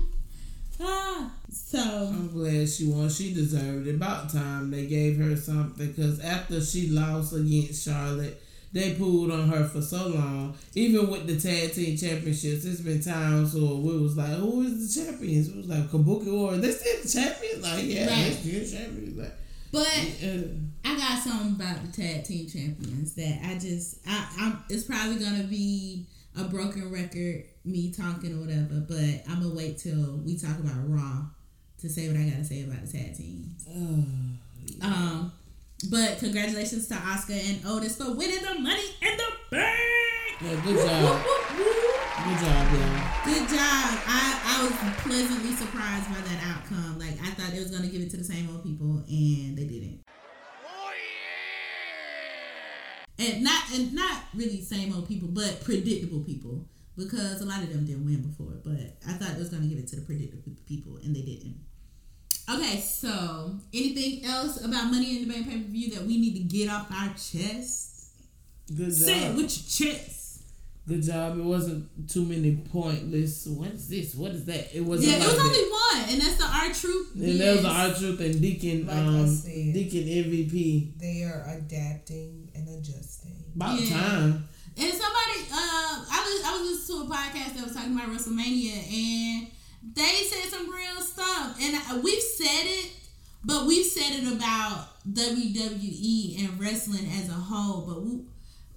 [0.81, 3.09] ah, so I'm glad she won.
[3.09, 3.97] She deserved it.
[3.97, 8.41] About time they gave her something because after she lost against Charlotte,
[8.77, 10.55] they pulled on her for so long.
[10.75, 14.95] Even with the tag team championships, it's been times where we was like, "Who is
[14.95, 16.57] the champions?" It was like Kabuki War.
[16.57, 17.63] They still the champions.
[17.63, 18.33] Like, yeah, they Right.
[18.35, 19.19] still champions.
[19.19, 19.35] Like,
[19.73, 19.89] but
[20.23, 20.43] yeah.
[20.85, 25.17] I got something about the tag team champions that I just I I'm it's probably
[25.17, 26.07] gonna be
[26.37, 30.77] a broken record me talking or whatever, but I'm gonna wait till we talk about
[30.89, 31.23] Raw
[31.81, 33.55] to say what I gotta say about the tag team.
[34.83, 35.33] Um,
[35.91, 40.41] but congratulations to Asuka and Otis for winning the money in the bank.
[40.41, 41.23] Yeah, good job.
[42.27, 43.25] Good job, y'all.
[43.25, 43.87] Good job.
[44.09, 44.73] I, I was
[45.03, 46.99] pleasantly surprised by that outcome.
[46.99, 49.65] Like I thought it was gonna give it to the same old people, and they
[49.65, 50.01] didn't.
[50.67, 50.93] Oh,
[53.19, 56.67] and not and not really same old people, but predictable people
[56.97, 58.61] because a lot of them didn't win before.
[58.65, 61.61] But I thought it was gonna give it to the predictable people, and they didn't.
[62.49, 66.35] Okay, so anything else about Money in the Bank pay per view that we need
[66.35, 68.11] to get off our chest?
[68.69, 68.93] Good job.
[68.93, 69.37] Say it job.
[69.37, 70.13] with your chest.
[70.87, 71.37] Good job.
[71.39, 73.47] It wasn't too many pointless.
[73.49, 74.15] What is this?
[74.15, 74.77] What is that?
[74.77, 75.09] It wasn't.
[75.11, 75.45] Yeah, it like was that.
[75.45, 77.15] only one, and that's the R-Truth.
[77.17, 77.75] And that was BS.
[77.75, 79.53] our truth and Deacon, Like I um, said.
[79.75, 80.99] Deacon MVP.
[81.01, 83.43] They are adapting and adjusting.
[83.57, 83.91] About Yeah.
[83.99, 84.49] time.
[84.79, 88.09] And somebody, uh, I was I was listening to a podcast that was talking about
[88.11, 89.47] WrestleMania, and
[89.95, 92.91] they said some real stuff, and we've said it,
[93.45, 97.87] but we've said it about WWE and wrestling as a whole.
[97.87, 98.21] But we,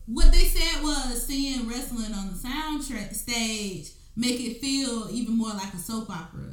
[0.05, 5.53] what they said was seeing wrestling on the soundtrack stage make it feel even more
[5.53, 6.51] like a soap opera,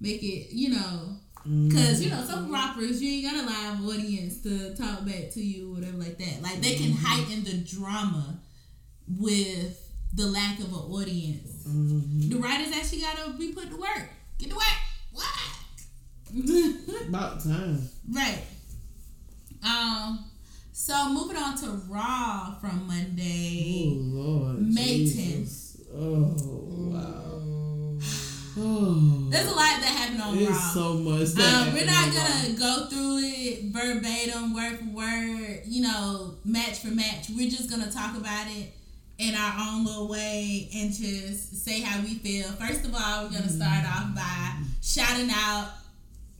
[0.00, 1.16] make it you know.
[1.44, 2.52] Cause you know mm-hmm.
[2.52, 5.96] soap operas, you ain't got a live audience to talk back to you or whatever
[5.96, 6.40] like that.
[6.40, 7.04] Like they can mm-hmm.
[7.04, 8.38] heighten the drama
[9.08, 9.81] with
[10.14, 11.64] the lack of an audience.
[11.64, 14.08] The writers actually gotta be put to work.
[14.38, 14.64] Get to work.
[15.12, 15.26] What?
[17.08, 17.88] About time.
[18.12, 18.42] right.
[19.64, 20.24] Um.
[20.72, 23.84] So moving on to Raw from Monday.
[23.88, 24.00] Oh.
[24.00, 24.60] Lord.
[24.74, 25.76] May Jesus.
[25.94, 26.34] Oh
[26.90, 27.98] wow.
[28.58, 29.26] Oh.
[29.30, 30.70] There's a lot that happened on There's Raw.
[30.74, 31.28] so much.
[31.32, 36.80] That Um, we're not gonna go through it verbatim, word for word, you know, match
[36.80, 37.28] for match.
[37.34, 38.72] We're just gonna talk about it
[39.22, 42.48] in our own little way and just say how we feel.
[42.52, 45.70] First of all, we're gonna start off by shouting out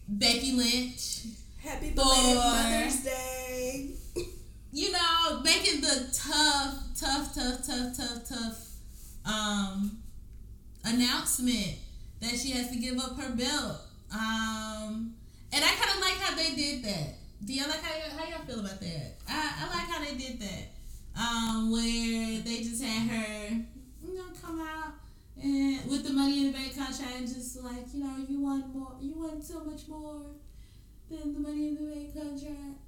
[0.09, 1.27] Becky Lynch.
[1.63, 3.91] Happy belated Mother's Mother's Day.
[4.73, 8.69] You know, making the tough, tough, tough, tough, tough, tough
[9.25, 9.99] um
[10.85, 11.77] announcement
[12.21, 13.77] that she has to give up her belt.
[14.13, 15.15] Um,
[15.53, 17.15] and I kind of like how they did that.
[17.45, 19.15] Do y'all like how, y- how y'all feel about that?
[19.29, 20.72] I, I like how they did that.
[21.17, 23.51] Um, where they just had her,
[24.03, 24.95] you know, come out
[25.43, 28.75] and with the money in the bank contract and just like, you know, you want
[28.75, 30.23] more, you want so much more
[31.11, 32.79] than the money in the bank contract.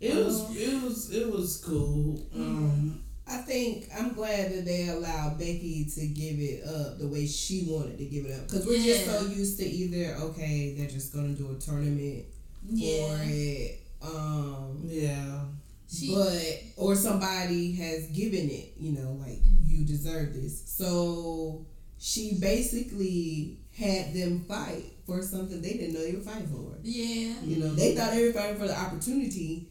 [0.00, 2.20] It was it was it was cool.
[2.34, 7.26] Um, I think I'm glad that they allowed Becky to give it up the way
[7.26, 8.46] she wanted to give it up.
[8.48, 12.26] Because we're just so used to either, okay, they're just going to do a tournament
[12.68, 13.80] for Yeah, it.
[14.02, 15.44] Um, yeah.
[15.90, 16.14] She.
[16.14, 21.66] but or somebody has given it you know like you deserve this so
[21.98, 27.34] she basically had them fight for something they didn't know they were fighting for yeah.
[27.42, 29.68] you know they thought they were fighting for the opportunity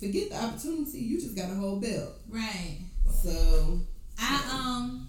[0.00, 2.78] To get the opportunity you just got a whole belt Right.
[3.22, 3.80] so
[4.18, 5.08] I um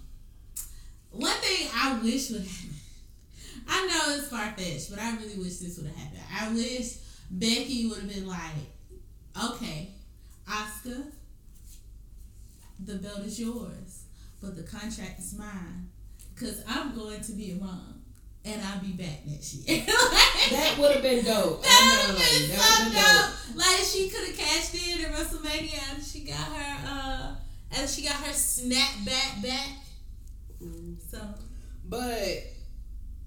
[1.10, 2.74] one thing I wish would happen.
[3.68, 6.20] I know it's far fetched, but I really wish this would have happened.
[6.40, 6.96] I wish
[7.30, 8.52] Becky would have been like,
[9.50, 9.90] okay,
[10.48, 11.12] Asuka,
[12.84, 14.04] the belt is yours,
[14.40, 15.88] but the contract is mine.
[16.38, 18.02] Cause I'm going to be a mom.
[18.44, 19.82] And I'll be back next year.
[19.86, 23.56] that would have been dope That would have like, been so been dope.
[23.56, 27.34] Like she could have cashed in at WrestleMania and she got her uh
[27.76, 29.68] and she got her snapback back.
[30.62, 30.96] Mm.
[31.10, 31.18] So
[31.88, 32.44] but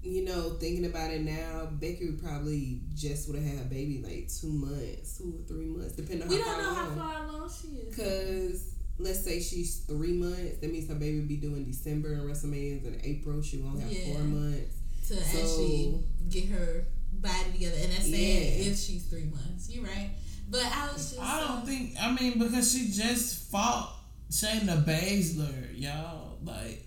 [0.02, 4.28] you know thinking about it now Becky probably just would have had a baby like
[4.32, 6.96] two months two or three months depending on we how don't far know how along.
[6.98, 7.96] far along she is.
[7.96, 12.22] Because let's say she's three months, that means her baby would be doing December and
[12.22, 13.40] WrestleMania's in April.
[13.42, 14.12] She won't have Yeah.
[14.14, 14.74] four months.
[15.08, 16.84] To So- actually get her
[17.14, 17.76] body together.
[17.80, 18.70] And that's saying Yeah.
[18.70, 19.68] if she's three months.
[19.70, 20.10] You're right.
[20.50, 21.94] But I was just I uh, don't think.
[21.98, 23.96] I mean, because she just fought
[24.30, 26.38] Shayna Baszler, y'all.
[26.44, 26.84] Like,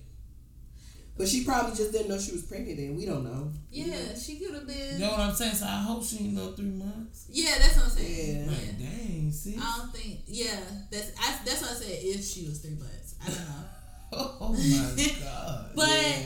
[1.16, 2.96] But she probably just didn't know she was pregnant then.
[2.98, 3.52] We don't know.
[3.72, 5.54] Yeah, she could have been you know what I'm saying?
[5.54, 7.28] So I hope she ain't no three months.
[7.30, 8.46] Yeah, that's what I'm saying.
[8.46, 8.52] Yeah.
[8.52, 9.56] Like, dang, sis.
[9.62, 10.60] I don't think yeah,
[10.92, 13.16] that's I, that's what I said if she was three months.
[13.22, 13.66] I don't know.
[14.16, 15.72] Oh my god.
[15.76, 16.22] But Yeah.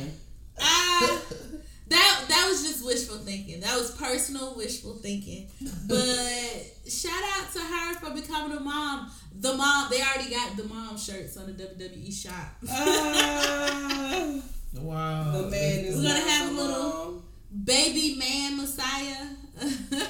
[0.60, 1.20] I
[1.90, 3.62] that that was just wishful thinking.
[3.62, 5.50] That was personal wishful thinking.
[5.88, 5.98] But
[6.90, 9.10] shout out to her for becoming a mom.
[9.40, 12.56] The mom, they already got the mom shirts on the WWE shop.
[12.70, 14.34] Ah,
[14.76, 15.32] wow.
[15.42, 17.24] the man is We're gonna not have a little-
[17.64, 19.26] Baby man Messiah.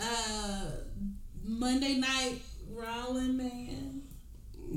[0.00, 0.70] uh
[1.44, 4.02] Monday night Rollin' man.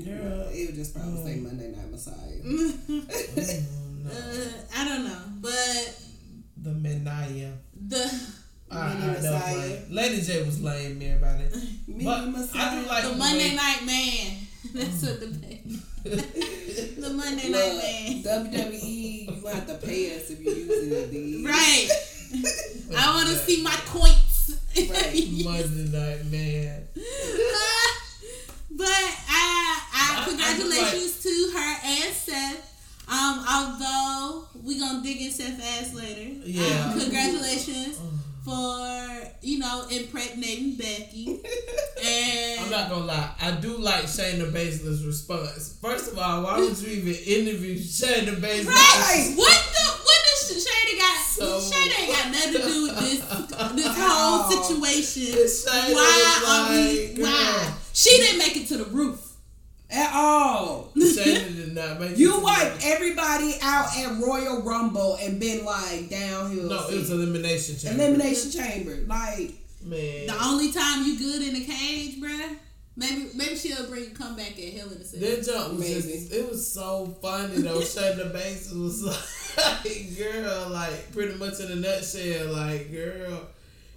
[0.04, 0.48] Girl.
[0.52, 1.42] It would just probably say Mm.
[1.42, 2.40] Monday Night Messiah.
[2.44, 4.10] Oh, no.
[4.10, 6.00] Uh, I don't know, but
[6.62, 7.52] The Menaya.
[7.88, 8.04] the
[8.70, 9.56] I, Mini I know, Messiah.
[9.70, 11.44] like, Lady J was lame, everybody.
[11.88, 12.18] Mini But
[12.54, 14.36] I do like the the Monday way- night man.
[14.74, 15.26] That's what the
[17.00, 18.22] the Monday Look, night man.
[18.22, 21.10] WWE, you gonna have to pay us if you using it.
[21.10, 21.44] dude.
[21.50, 21.88] Right.
[22.96, 24.60] I want to see my coins.
[24.76, 25.26] Right.
[25.44, 26.86] Monday Night Man.
[28.70, 32.66] but I, I I- I congratulations to her and Seth.
[33.08, 36.30] Um, although we gonna dig in Seth's ass later.
[36.44, 36.92] Yeah.
[36.94, 37.98] Um, congratulations
[38.44, 41.40] for you know impregnating Becky.
[42.04, 45.76] And I'm not gonna lie, I do like Shayna Baszler's response.
[45.80, 48.66] First of all, why would you even interview Shayna Baszler?
[48.66, 49.32] Right.
[49.36, 51.24] What the what does Shayna got?
[51.24, 53.20] So- Shayna ain't got nothing to do with this
[53.74, 55.38] this whole situation.
[55.46, 57.74] Shayna Why was are we why?
[57.92, 59.26] She didn't make it to the roof.
[59.92, 60.92] At all.
[60.96, 66.08] Shayna did not make it You wiped everybody out at Royal Rumble and been like
[66.08, 66.68] downhill.
[66.68, 68.04] No, it was elimination chamber.
[68.04, 68.98] elimination chamber.
[69.06, 70.26] Like Man.
[70.26, 72.56] The only time you good in the cage, bruh.
[72.96, 75.20] Maybe maybe she'll bring a comeback at Hell in a Cell.
[75.20, 75.94] That jump was Maybe.
[76.02, 77.78] just, it was so funny though.
[77.80, 83.46] Shayna Baszler was like, girl, like pretty much in a nutshell, like, girl,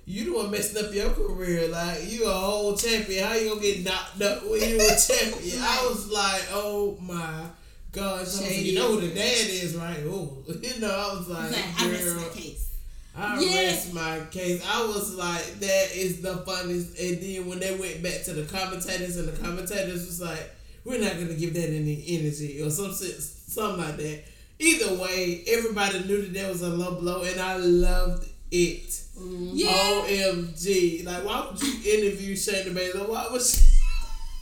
[0.06, 1.68] you the one messing up your career.
[1.70, 3.26] Like, you a whole champion.
[3.26, 5.60] How you gonna get knocked up when you a champion?
[5.62, 7.46] I was like, oh my
[7.92, 8.22] gosh.
[8.22, 10.00] Was like, you know who the dad is, right?
[10.06, 12.16] Oh, you know, I was like, Like, I rest girl.
[12.22, 12.73] my case.
[13.16, 13.62] I Yeah.
[13.72, 14.62] rest my case.
[14.68, 16.98] I was like, that is the funniest.
[16.98, 20.52] And then when they went back to the commentators, and the commentators was like,
[20.84, 24.24] we're not gonna give that any energy or some something like that.
[24.60, 28.90] Either way, everybody knew that there was a low blow, and I loved it.
[29.20, 29.52] Mm-hmm.
[29.54, 29.68] Yeah.
[30.08, 31.06] OMG!
[31.06, 33.08] Like, why would you interview Shayna Baszler?
[33.08, 33.62] Why was she?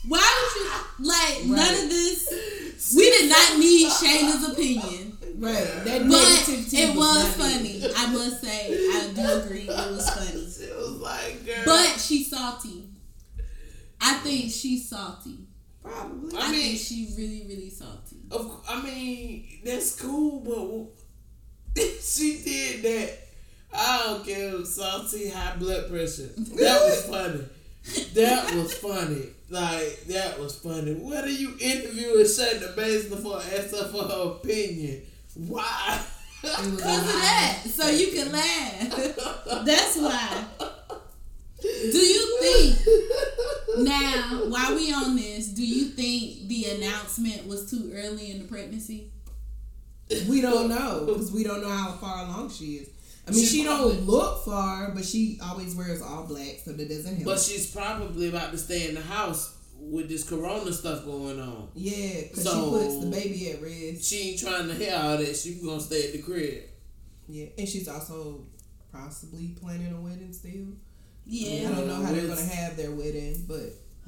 [0.08, 2.28] Why would you like none of this?
[2.96, 5.11] We did not need Shayna's opinion,
[5.42, 5.84] right.
[5.86, 7.64] That but negativity it was not funny.
[7.64, 7.92] needed.
[7.96, 10.42] I must say, I do agree, it was funny.
[10.62, 11.64] It was like, girl.
[11.66, 12.84] But she's salty.
[14.00, 15.40] I think she's salty.
[15.84, 16.38] Probably.
[16.38, 18.18] I, I mean- think she really, really salty.
[18.32, 20.40] Of, I mean, that's cool,
[21.76, 23.18] but she did that.
[23.74, 24.64] I don't care.
[24.66, 26.30] Salty high blood pressure.
[26.38, 27.44] That was funny.
[28.14, 29.26] That was funny.
[29.50, 30.94] Like that was funny.
[30.94, 33.38] What are you interviewing Shayna Baszler for?
[33.38, 35.02] Ask her for her opinion.
[35.48, 36.00] Why?
[36.42, 37.62] Because of that.
[37.68, 39.66] So you can laugh.
[39.66, 40.46] That's why.
[41.62, 42.80] Do you think
[43.88, 48.46] now, while we on this, do you think the announcement was too early in the
[48.46, 49.12] pregnancy?
[50.28, 52.90] We don't know because we don't know how far along she is.
[53.28, 56.72] I mean, She she, probably- don't look far, but she always wears all black, so
[56.74, 57.26] that doesn't help.
[57.26, 61.70] But she's probably about to stay in the house with this corona stuff going on.
[61.74, 64.04] yeah, because So- she puts the baby at risk.
[64.04, 65.36] She ain't trying to hear all that.
[65.36, 66.64] She gonna stay at the crib.
[67.28, 68.46] Yeah, and she's also
[68.92, 70.68] possibly planning a wedding still.
[71.26, 71.70] Yeah.
[71.70, 73.74] I don't know how they're gonna have their wedding, but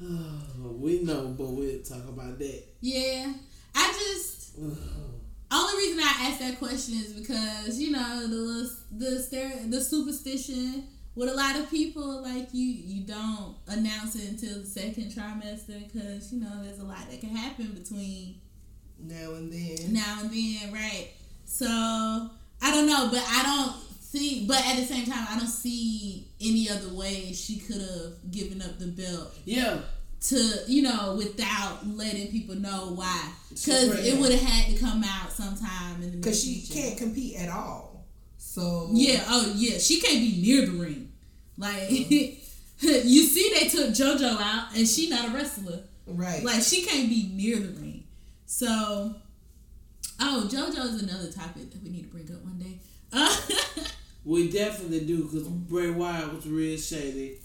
[0.80, 2.62] we know, but we'll talk about that.
[2.80, 3.32] Yeah.
[3.74, 9.80] I just only reason I asked that question is because you know the the the
[9.80, 10.84] superstition
[11.16, 15.78] with a lot of people like you you don't announce it until the second trimester
[15.92, 18.36] because you know there's a lot that can happen between
[18.98, 19.92] now and then.
[19.92, 21.08] now and then, right?
[21.44, 24.46] So I don't know, but I don't see.
[24.46, 28.62] But at the same time, I don't see any other way she could have given
[28.62, 29.80] up the belt Yeah,
[30.28, 35.04] to you know without letting people know why because it would have had to come
[35.04, 36.80] out sometime in the Because she future.
[36.88, 37.93] can't compete at all.
[38.54, 39.24] So Yeah.
[39.26, 39.78] Oh yeah.
[39.78, 41.10] She can't be near the ring.
[41.58, 45.80] Like you see, they took JoJo out, and she not a wrestler.
[46.06, 46.44] right.
[46.44, 48.04] Like she can't be near the ring.
[48.46, 49.14] So,
[50.20, 52.78] oh, JoJo is another topic that we need to bring up one day.
[53.12, 53.36] Uh,
[54.24, 57.38] we definitely do because Bray Wyatt was real shady.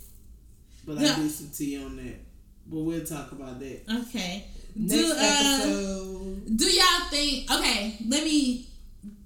[0.86, 1.18] But I Yeah.
[1.24, 2.20] need some tea on that.
[2.68, 3.82] But we'll talk about that.
[4.08, 4.46] okay.
[4.76, 6.58] Next do, uh, episode.
[6.58, 7.52] do y'all think?
[7.52, 8.68] Okay, let me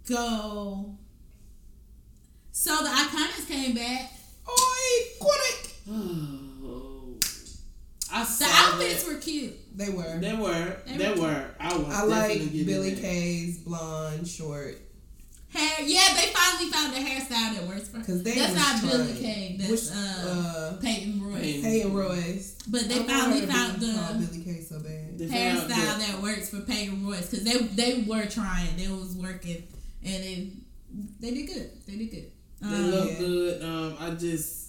[0.08, 0.96] go.
[2.64, 4.14] So the Iconics came back.
[4.48, 5.70] Oi, quick!
[5.92, 7.16] Oh,
[8.10, 9.14] I The saw outfits that.
[9.14, 9.78] were cute.
[9.78, 10.18] They were.
[10.20, 10.78] They were.
[10.88, 11.46] They They were- were.
[11.60, 11.94] I was.
[11.94, 13.02] I like Billie that.
[13.02, 14.80] Kay's blonde, short.
[15.54, 18.04] Hair, yeah, they finally found a hairstyle that works for her.
[18.06, 19.18] 'Cause they That's was not Billie trying.
[19.18, 19.58] Kay.
[19.60, 21.42] That's Which, uh, uh, Peyton Royce.
[21.42, 21.64] Peyton.
[21.64, 22.56] Hey Royce.
[22.68, 25.20] But they I finally found the Billie Kay so bad.
[25.20, 28.88] They found hairstyle the- that works for Peyton Royce because they they were trying, they
[28.88, 29.64] was working,
[30.06, 30.50] and they
[31.20, 31.70] they did good.
[31.88, 32.32] They did good.
[32.64, 33.18] They Um, look Yeah.
[33.20, 33.62] good.
[33.64, 34.60] Um, I just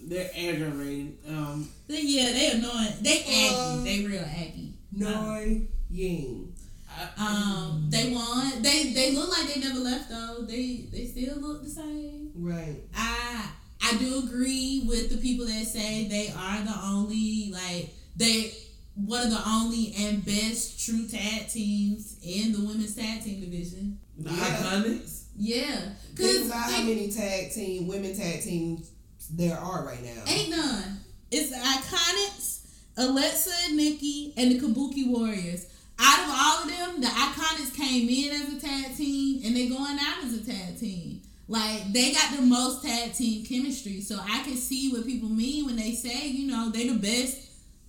[0.00, 1.18] they're aggravating.
[1.28, 2.94] Um, they- yeah, they annoying.
[3.02, 3.84] They aggy.
[3.84, 4.74] They real aggy.
[4.92, 6.52] Noi Ying.
[6.90, 8.62] I, Um, they won.
[8.62, 10.42] They they look like they never left though.
[10.48, 12.30] They they still look the same.
[12.34, 12.82] Right.
[12.94, 18.52] I I do agree with the people that say they are the only like they
[18.94, 23.98] one of the only and best true tag teams in the women's tag team division.
[24.18, 24.36] the Yeah.
[24.36, 25.14] Iconics.
[25.40, 25.80] Yeah,
[26.18, 28.90] Think about how many tag team, women tag teams
[29.30, 30.22] there are right now.
[30.26, 31.00] ain't none.
[31.30, 32.66] It's the Iconics,
[32.96, 35.66] Alexa and Nikki, and the Kabuki Warriors.
[36.00, 39.68] Out of all of them, the Iconics came in as a tag team, and they're
[39.68, 41.22] going out as a tag team.
[41.48, 45.66] Like they got the most tag team chemistry, so I can see what people mean
[45.66, 47.38] when they say, you know, they're the best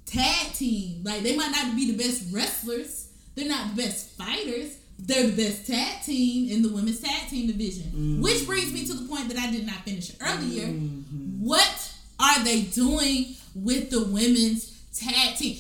[0.06, 1.04] tag team.
[1.04, 4.78] Like they might not be the best wrestlers, they're not the best fighters.
[5.02, 7.84] They're the best tag team in the women's tag team division.
[7.86, 8.22] Mm-hmm.
[8.22, 10.68] Which brings me to the point that I did not finish earlier.
[10.68, 11.44] Mm-hmm.
[11.46, 15.58] What are they doing with the women's tag team?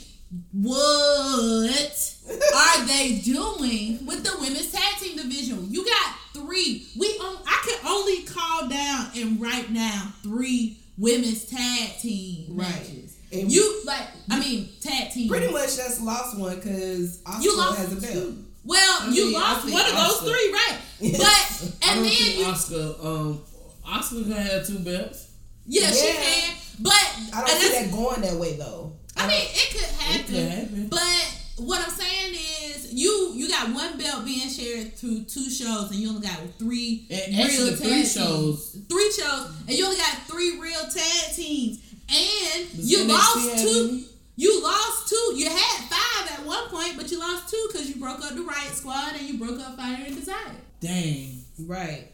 [0.51, 2.15] What
[2.55, 5.67] are they doing with the women's tag team division?
[5.71, 6.85] You got three.
[6.97, 12.67] We on, I can only call down and right now three women's tag team Right.
[12.69, 13.17] matches.
[13.31, 15.29] And You like I mean tag team.
[15.29, 18.13] pretty much just lost one because You Asuka lost has a belt.
[18.13, 18.45] two.
[18.65, 20.77] Well, I you mean, I lost think one of those Asuka- three, right?
[21.17, 23.05] But I and don't then think you Asuka.
[23.05, 23.41] Um,
[23.87, 25.27] Asuka gonna have two belts.
[25.65, 26.55] yeah, she can.
[26.81, 26.93] But
[27.33, 28.93] I don't and see that going that way though.
[29.17, 30.19] I mean, it could happen.
[30.19, 30.87] It could happen.
[30.89, 32.35] But what I'm saying
[32.65, 36.37] is, you you got one belt being shared through two shows, and you only got
[36.57, 38.13] three And real actually, tag three teams.
[38.13, 38.77] shows.
[38.89, 41.79] Three shows, and you only got three real tag teams,
[42.09, 44.03] and Does you lost have two.
[44.39, 44.43] Any?
[44.45, 45.33] You lost two.
[45.35, 48.41] You had five at one point, but you lost two because you broke up the
[48.41, 50.55] Riot Squad and you broke up Fire and Desire.
[50.79, 51.43] Dang.
[51.65, 52.07] Right.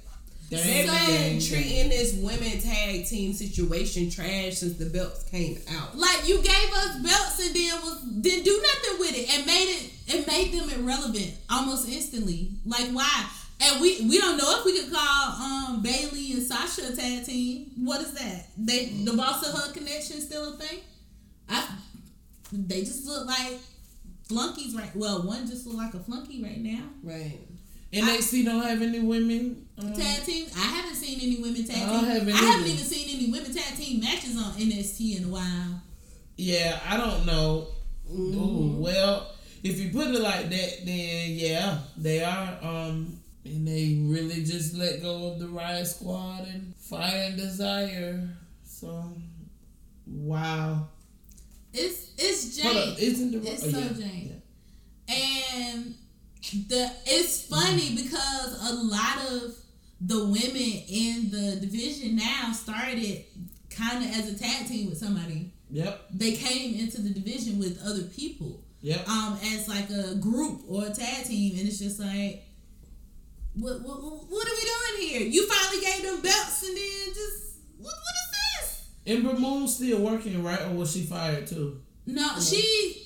[0.49, 0.63] Dang.
[0.63, 5.97] They've So- been treating this women tag team situation trash since the belts came out.
[5.97, 9.69] Like you gave us belts and then was didn't do nothing with it and made
[9.75, 12.51] it and made them irrelevant almost instantly.
[12.65, 13.25] Like why?
[13.61, 17.25] And we we don't know if we could call um Bayley and Sasha a tag
[17.25, 17.71] team.
[17.77, 18.47] What is that?
[18.57, 20.79] They the boss of her connection still a thing?
[21.49, 21.67] I
[22.57, 23.57] they just look like
[24.29, 24.95] flunkies right.
[24.95, 26.83] Well, one just look like a flunky right now.
[27.03, 27.39] Right.
[27.93, 29.67] NXT don't have any women.
[29.77, 30.47] Um, Tag team.
[30.55, 31.89] I haven't seen any women tag I team.
[31.89, 32.73] don't have I haven't either.
[32.73, 35.81] even seen any women tag team matches on NXT in a while.
[36.37, 37.67] yeah, I don't know.
[38.11, 38.37] Mm-hmm.
[38.37, 39.31] Ooh, well,
[39.63, 42.57] if you put it like that, then yeah, they are.
[42.61, 48.27] Um, and they really just let go of the Riot Squad and Fire and Desire.
[48.65, 49.13] So,
[50.07, 50.87] wow.
[51.75, 52.93] It's it's Jane.
[52.93, 54.07] up, isn't the It's oh, so yeah.
[54.07, 54.41] Jane.
[55.09, 55.95] And
[56.69, 59.55] the it's funny because a lot of
[60.01, 63.25] the women in the division now started
[63.69, 65.51] kind of as a tag team with somebody.
[65.71, 69.07] Yep, They came into the division with other people, yep.
[69.09, 72.43] um, as like a group or a tag team, and it's just like,
[73.55, 75.21] what what, what are we doing here?
[75.27, 78.34] You finally gave them belts, and then just what what is?
[79.07, 80.61] Ember Moon still working, right?
[80.61, 81.81] Or was she fired too?
[82.07, 82.57] No, she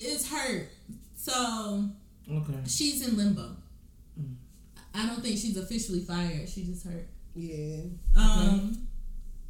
[0.02, 0.68] is hurt,
[1.16, 1.84] so
[2.30, 2.54] Okay.
[2.66, 3.56] she's in limbo.
[4.20, 4.34] Mm.
[4.94, 6.48] I don't think she's officially fired.
[6.48, 7.06] She just hurt.
[7.34, 7.82] Yeah.
[8.16, 8.86] Um,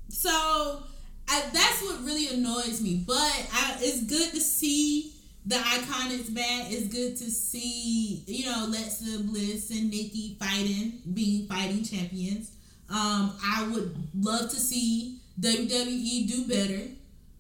[0.09, 0.83] so
[1.29, 3.05] I, that's what really annoys me.
[3.07, 5.13] But I, it's good to see
[5.47, 6.71] the Iconics back.
[6.71, 12.53] It's good to see you know Alexa Bliss and Nikki fighting, being fighting champions.
[12.91, 16.89] Um, I would love to see WWE do better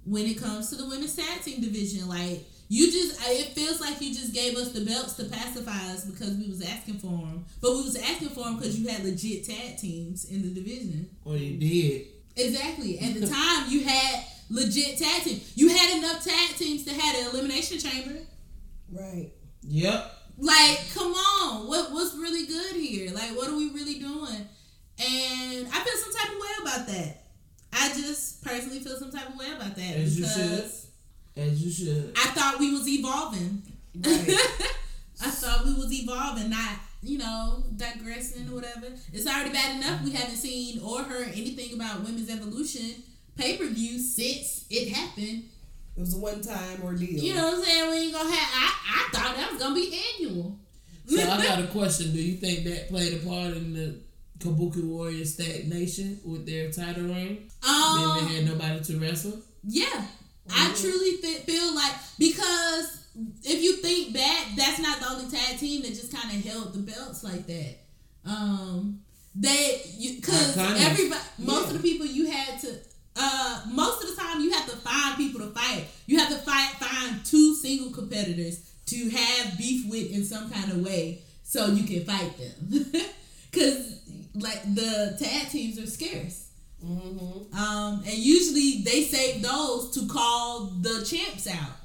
[0.05, 2.09] when it comes to the women's tag team division.
[2.09, 6.05] Like you just, it feels like you just gave us the belts to pacify us
[6.05, 9.05] because we was asking for them, but we was asking for them because you had
[9.05, 11.11] legit tag teams in the division.
[11.25, 12.07] Well, you did.
[12.37, 12.99] Exactly.
[13.01, 15.41] At the time, you had legit tag team.
[15.57, 18.21] You had enough tag teams to have an elimination chamber.
[18.93, 19.31] Right.
[19.63, 20.17] Yep.
[20.39, 23.13] Like, come on, what what's really good here?
[23.13, 24.47] Like, what are we really doing?
[24.99, 27.25] And I feel some type of way about that.
[27.73, 30.89] I just personally feel some type of way about that As you because
[31.37, 32.13] As you should.
[32.17, 33.63] I thought we was evolving.
[33.95, 34.29] Right.
[35.23, 38.87] I thought we was evolving, not you know digressing or whatever.
[39.13, 43.03] It's already bad enough we haven't seen or heard anything about women's evolution
[43.37, 45.45] pay per view since it happened.
[45.97, 47.23] It was a one time ordeal.
[47.23, 47.91] You know what I'm saying?
[47.91, 48.51] We ain't gonna have.
[48.55, 50.59] I, I thought that was gonna be annual.
[51.07, 52.13] So I got a question.
[52.13, 53.97] Do you think that played a part in the
[54.41, 57.49] Kabuki Warriors stagnation with their title reign?
[57.69, 59.39] um, then they had nobody to wrestle.
[59.63, 60.07] Yeah,
[60.51, 63.07] I truly th- feel like because
[63.45, 66.73] if you think back, that's not the only tag team that just kind of held
[66.73, 67.77] the belts like that.
[68.25, 69.01] Um,
[69.35, 69.83] they
[70.17, 71.77] because everybody, most Yeah.
[71.77, 72.75] of the people you had to.
[73.17, 75.85] Uh, most of the time you have to find people to fight.
[76.07, 80.71] You have to fight find two single competitors to have beef with in some kind
[80.73, 82.87] of way, so you can fight them.
[83.53, 84.00] Because
[84.35, 86.49] like the tag teams are scarce.
[86.85, 87.55] Mm-hmm.
[87.57, 91.77] Um, and usually they save those to call the champs out.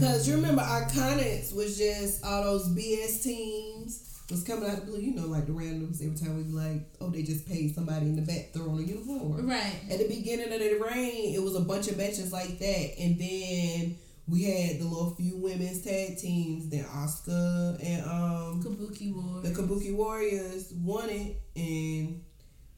[0.00, 4.90] Cause you remember Iconics was just all those BS teams was coming out of the
[4.90, 5.00] blue.
[5.00, 8.16] You know, like the randoms every time we like, oh, they just paid somebody in
[8.16, 9.48] the back throw on a uniform.
[9.48, 9.76] Right.
[9.88, 13.16] At the beginning of the reign, it was a bunch of matches like that, and
[13.16, 13.96] then
[14.28, 16.68] we had the little few women's tag teams.
[16.68, 19.40] Then Asuka and um Kabuki War.
[19.42, 22.22] the Kabuki Warriors won it, and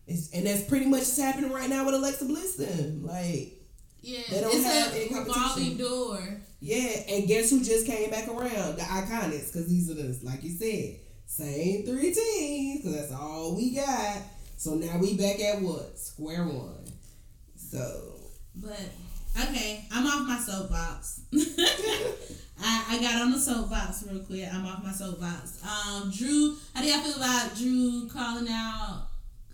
[0.07, 2.57] it's and that's pretty much what's happening right now with Alexa Bliss.
[2.57, 3.61] Then, like,
[4.01, 4.20] yeah.
[4.30, 5.78] they don't it's have a any competition.
[5.78, 6.18] door.
[6.61, 8.76] yeah, and guess who just came back around?
[8.76, 10.96] The Iconics, because these are the like you said,
[11.26, 14.18] same three teams, because that's all we got.
[14.57, 16.84] So now we back at what square one.
[17.57, 18.14] So
[18.57, 18.80] But
[19.37, 21.20] okay, I'm off my soapbox.
[22.61, 24.49] I, I got on the soapbox real quick.
[24.53, 25.62] I'm off my soapbox.
[25.64, 29.09] Um, Drew, how do y'all feel about Drew calling out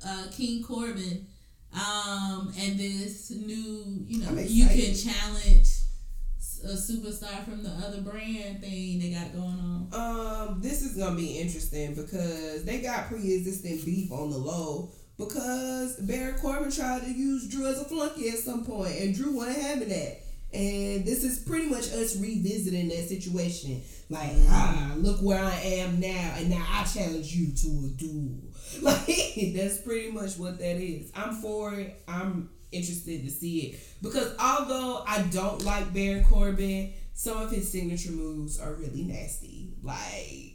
[0.06, 1.26] uh, King Corbin?
[1.74, 5.68] Um, and this new, you know, you can challenge
[6.64, 9.88] a superstar from the other brand thing they got going on.
[9.92, 15.96] Um, this is gonna be interesting because they got pre-existing beef on the low because
[15.96, 19.62] Baron Corbin tried to use Drew as a flunky at some point, and Drew wasn't
[19.62, 20.20] having that.
[20.52, 23.82] And this is pretty much us revisiting that situation.
[24.08, 28.40] Like, ah, look where I am now, and now I challenge you to a duel.
[28.82, 31.12] Like, that's pretty much what that is.
[31.14, 32.02] I'm for it.
[32.08, 37.70] I'm interested to see it because although I don't like Baron Corbin, some of his
[37.70, 39.74] signature moves are really nasty.
[39.82, 40.53] Like,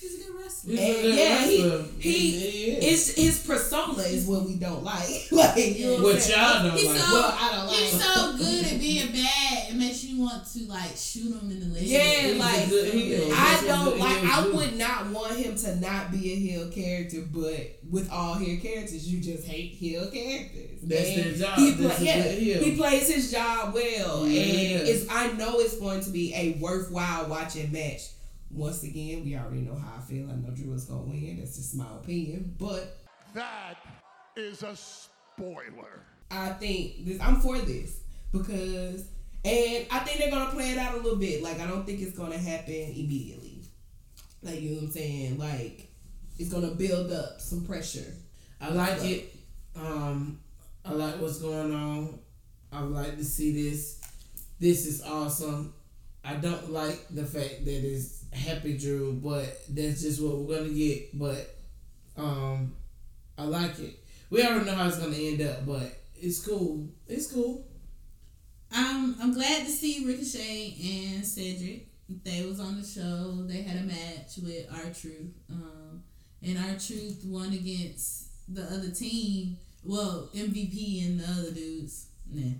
[0.00, 0.70] He's a good wrestler.
[0.72, 1.84] He's a good yeah, he, wrestler.
[1.98, 3.08] he, He is.
[3.08, 5.08] it's his persona is what we don't like.
[5.32, 6.98] like, you know what What y'all don't He's like.
[6.98, 10.46] so, Well, I don't like he's so good at being bad, it makes you want
[10.52, 11.82] to like shoot him in the leg.
[11.82, 13.28] Yeah, He's like good heel.
[13.32, 14.24] I don't like.
[14.24, 18.60] I would not want him to not be a heel character, but with all heel
[18.60, 20.80] characters, you just hate heel characters.
[20.82, 21.58] That's And their job.
[21.58, 22.62] He, That's play, yeah, heel.
[22.62, 24.40] he plays his job well, Yeah.
[24.42, 25.06] and it's.
[25.10, 28.02] I know it's going to be a worthwhile watching match.
[28.50, 30.30] Once again, we already know how I feel.
[30.30, 31.36] I know Drew is gonna win.
[31.38, 32.54] That's just my opinion.
[32.58, 32.98] But
[33.34, 33.76] That
[34.36, 36.02] is a spoiler.
[36.30, 37.20] I think this.
[37.20, 38.00] I'm for this
[38.32, 39.06] because,
[39.44, 41.42] and I think they're gonna play it out a little bit.
[41.42, 43.62] Like I don't think it's gonna happen immediately.
[44.42, 45.38] Like you know what I'm saying?
[45.38, 45.88] Like
[46.38, 48.14] it's gonna build up some pressure.
[48.60, 49.34] I like it.
[49.76, 50.40] Um,
[50.84, 52.18] I like what's going on.
[52.72, 54.00] I would like to see this.
[54.58, 55.74] This is awesome.
[56.24, 60.70] I don't like the fact that it's Happy Drew, but that's just what we're gonna
[60.70, 61.18] get.
[61.18, 61.56] But
[62.16, 62.74] um,
[63.36, 63.98] I like it.
[64.30, 66.88] We already know how it's gonna end up, but it's cool.
[67.06, 67.64] It's cool.
[68.74, 70.74] Um, I'm glad to see Ricochet
[71.14, 71.88] and Cedric.
[72.24, 73.46] They was on the show.
[73.46, 75.34] They had a match with R-Truth.
[75.50, 76.02] Um,
[76.42, 79.58] and R-Truth won against the other team.
[79.84, 82.08] Well, MVP and the other dudes.
[82.30, 82.52] Nah.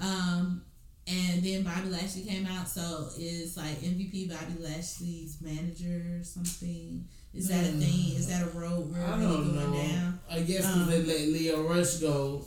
[0.00, 0.62] Um,
[1.10, 7.04] and then Bobby Lashley came out, so it's like MVP Bobby Lashley's manager or something.
[7.34, 8.16] Is that a thing?
[8.16, 9.76] Is that a road where I don't going know.
[9.76, 10.20] down?
[10.30, 12.44] I guess Um, they let Lio Rush go.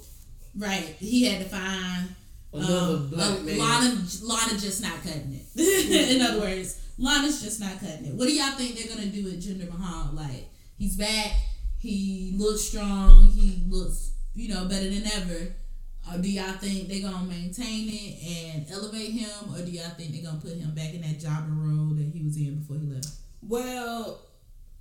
[0.57, 0.95] Right.
[0.99, 2.15] He had to find
[2.53, 3.57] Another um, black man.
[3.57, 6.11] Lana, Lana just not cutting it.
[6.15, 8.13] In other words, Lana's just not cutting it.
[8.13, 10.13] What do y'all think they're gonna do with Jinder Mahal?
[10.13, 11.31] Like he's back.
[11.79, 13.27] He looks strong.
[13.29, 15.55] He looks you know better than ever.
[16.11, 20.11] Or do y'all think they're gonna maintain it and elevate him, or do y'all think
[20.11, 22.87] they're gonna put him back in that jobber role that he was in before he
[22.87, 23.07] left?
[23.41, 24.19] Well,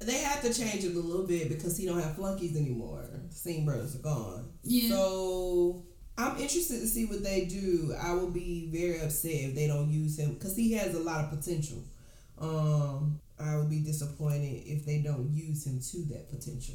[0.00, 3.04] they have to change it a little bit because he don't have flunkies anymore.
[3.12, 4.48] The Singh brothers are gone.
[4.64, 4.88] Yeah.
[4.88, 5.84] So
[6.18, 7.94] I'm interested to see what they do.
[8.00, 11.24] I will be very upset if they don't use him because he has a lot
[11.24, 11.78] of potential.
[12.38, 16.74] Um, I will be disappointed if they don't use him to that potential.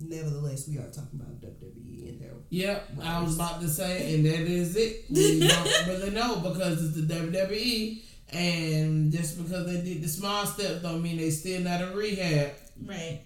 [0.00, 4.24] Nevertheless, we are talking about WWE and their Yep, I was about to say, and
[4.26, 5.04] that is it.
[5.10, 10.46] We don't really know because it's the WWE, and just because they did the small
[10.46, 12.52] steps don't mean they still not in rehab.
[12.84, 13.20] Right.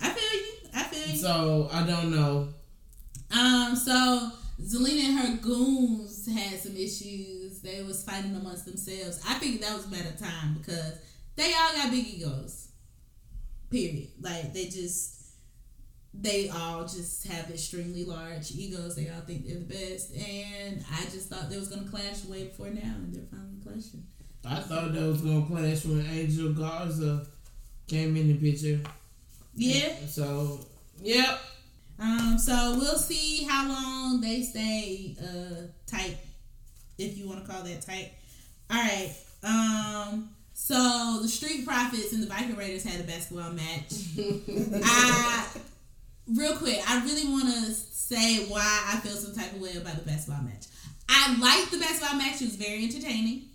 [0.00, 0.46] I feel you.
[0.74, 1.18] I feel you.
[1.18, 2.48] So I don't know.
[3.30, 4.30] Um, so
[4.62, 7.60] Zelina and her goons had some issues.
[7.62, 9.20] They was fighting amongst themselves.
[9.26, 10.98] I think that was a matter of time because
[11.36, 12.68] they all got big egos.
[13.70, 14.08] Period.
[14.20, 15.15] Like they just
[16.20, 18.96] they all just have extremely large egos.
[18.96, 20.14] They all think they're the best.
[20.14, 24.04] And I just thought they was gonna clash way before now and they're finally clashing.
[24.44, 27.26] I thought that was gonna clash when Angel Garza
[27.86, 28.80] came in the picture.
[29.54, 29.94] Yeah.
[30.08, 30.60] So,
[31.02, 31.40] yep.
[31.98, 36.16] Um, so we'll see how long they stay uh tight,
[36.98, 38.12] if you want to call that tight.
[38.70, 39.14] All right.
[39.42, 40.30] Um.
[40.58, 43.92] So the Street Profits and the Viking Raiders had a basketball match.
[44.84, 45.46] I
[46.34, 49.96] real quick, I really want to say why I feel some type of way about
[49.96, 50.66] the basketball match.
[51.08, 53.48] I liked the basketball match; it was very entertaining.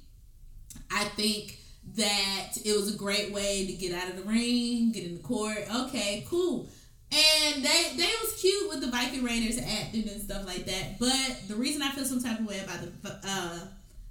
[0.89, 1.59] I think
[1.95, 5.23] that it was a great way to get out of the ring, get in the
[5.23, 5.65] court.
[5.73, 6.69] Okay, cool.
[7.11, 10.97] And they they was cute with the Viking Raiders acting and stuff like that.
[10.99, 13.59] But the reason I feel some type of way about the uh,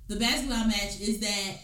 [0.09, 1.57] the basketball match is that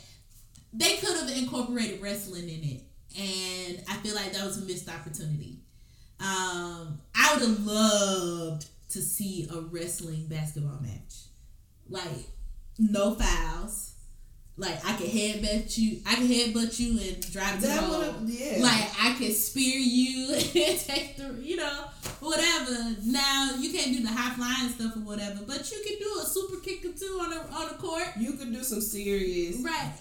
[0.73, 2.83] they could have incorporated wrestling in it,
[3.19, 5.56] and I feel like that was a missed opportunity.
[6.21, 11.15] Um, I would have loved to see a wrestling basketball match,
[11.89, 12.29] like
[12.79, 13.93] no fouls.
[14.59, 18.63] Like I could headbutt you, I could headbutt you and drive to the That yeah.
[18.63, 21.85] Like I could spear you and take the, you know,
[22.21, 22.97] whatever.
[23.05, 26.25] Now you can't do the high flying stuff or whatever, but you can do a
[26.25, 29.59] super kick or two on the on the court, you could do some serious.
[29.59, 29.93] right?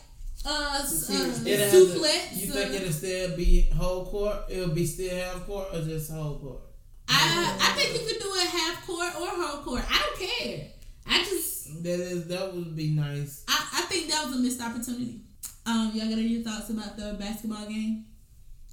[0.45, 2.38] Uh, s- uh It'll It'll have to- suplex.
[2.38, 4.38] you think it'll still be whole court?
[4.49, 6.61] It'll be still half court or just whole court?
[7.07, 9.84] I I think you could do a half court or whole court.
[9.89, 10.67] I don't care.
[11.07, 13.43] I just That is that would be nice.
[13.47, 15.22] I, I think that was a missed opportunity.
[15.65, 18.05] Um, y'all got any thoughts about the basketball game?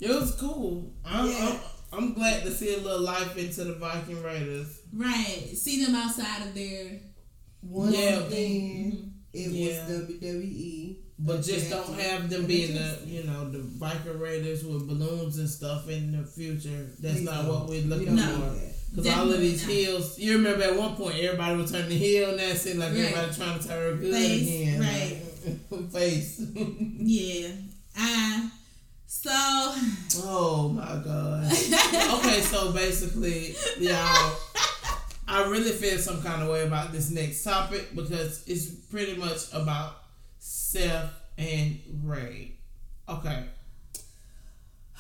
[0.01, 0.93] It was cool.
[1.05, 1.59] I'm, Yeah.
[1.93, 4.81] I'm, I'm glad to see a little life into the Viking Raiders.
[4.93, 5.53] Right.
[5.57, 7.01] See them outside of their
[7.61, 8.21] One Yeah.
[8.23, 9.87] thing, it Yeah.
[9.89, 10.97] was WWE.
[11.25, 15.49] But just don't have them being the you know the biker Raiders with balloons and
[15.49, 16.91] stuff in the future.
[16.99, 18.23] That's We not what we're looking No.
[18.23, 18.59] for.
[18.95, 19.71] Because all of these not.
[19.73, 23.01] heels, you remember at one point everybody was turning heel, and that seemed like Right.
[23.05, 24.81] everybody trying to turn good Face, again.
[24.81, 25.91] right.
[25.93, 26.41] Face.
[26.99, 27.49] Yeah.
[27.99, 28.49] Uh,
[29.07, 29.31] so
[30.25, 31.45] oh my god.
[32.19, 34.33] okay, so basically, y'all,
[35.29, 39.53] I really feel some kind of way about this next topic because it's pretty much
[39.53, 40.02] about
[40.73, 42.53] Seth and Rey.
[43.09, 43.45] Okay.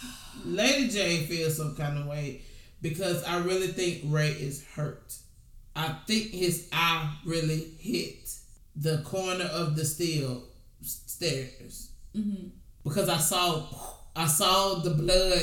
[0.44, 2.42] Lady J feels some kind of way
[2.80, 5.14] because I really think Rey is hurt.
[5.74, 8.34] I think his eye really hit
[8.76, 10.42] the corner of the steel
[10.82, 11.90] stairs.
[12.14, 12.50] mhm.
[12.84, 13.66] because I saw
[14.14, 15.40] I saw the blood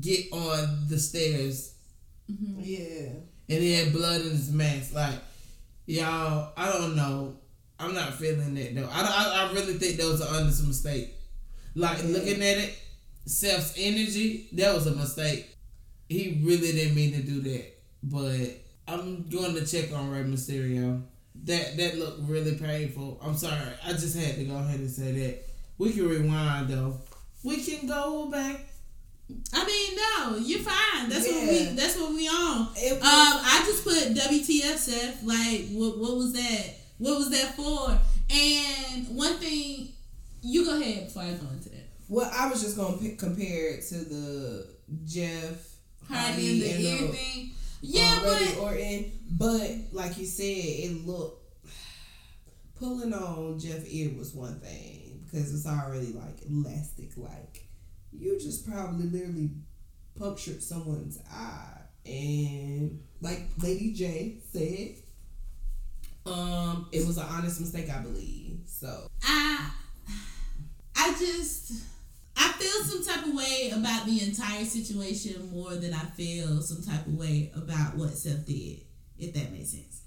[0.00, 1.74] get on the stairs
[2.28, 3.10] Yeah.
[3.48, 4.94] and he had blood in his mask.
[4.94, 5.20] Like
[5.86, 7.36] y'all, I don't know.
[7.80, 8.88] I'm not feeling that though.
[8.90, 11.14] I I, I really think that was an honest mistake.
[11.74, 12.78] Like looking at it,
[13.26, 15.48] Seth's energy that was a mistake.
[16.08, 18.48] He really didn't mean to do that, but
[18.88, 21.02] I'm going to check on Rey Mysterio.
[21.44, 23.20] That that looked really painful.
[23.22, 23.56] I'm sorry.
[23.86, 25.46] I just had to go ahead and say that.
[25.78, 26.96] We can rewind though.
[27.42, 28.60] We can go back.
[29.54, 31.08] I mean, no, you're fine.
[31.08, 31.64] That's what we.
[31.76, 32.68] That's what we on.
[32.76, 35.22] It Um, I just put WTF, Seth.
[35.22, 35.98] Like, what?
[35.98, 36.79] What was that?
[37.00, 37.98] What was that for?
[38.30, 39.88] And one thing,
[40.42, 41.88] you go ahead before I go into that.
[42.10, 44.66] Well, I was just gonna pick, compare it to the
[45.06, 47.50] Jeff Hardy and the and ear the, thing.
[47.80, 51.66] Yeah, uh, Randy but Orton, but like you said, it looked
[52.78, 57.16] pulling on Jeff ear was one thing because it's already like elastic.
[57.16, 57.64] Like
[58.12, 59.52] you just probably literally
[60.18, 64.99] punctured someone's eye, and like Lady J said,
[66.30, 68.60] um, it was an honest mistake, I believe.
[68.66, 69.70] So I,
[70.96, 71.72] I just,
[72.36, 76.82] I feel some type of way about the entire situation more than I feel some
[76.82, 78.80] type of way about what Seth did,
[79.18, 80.02] if that makes sense.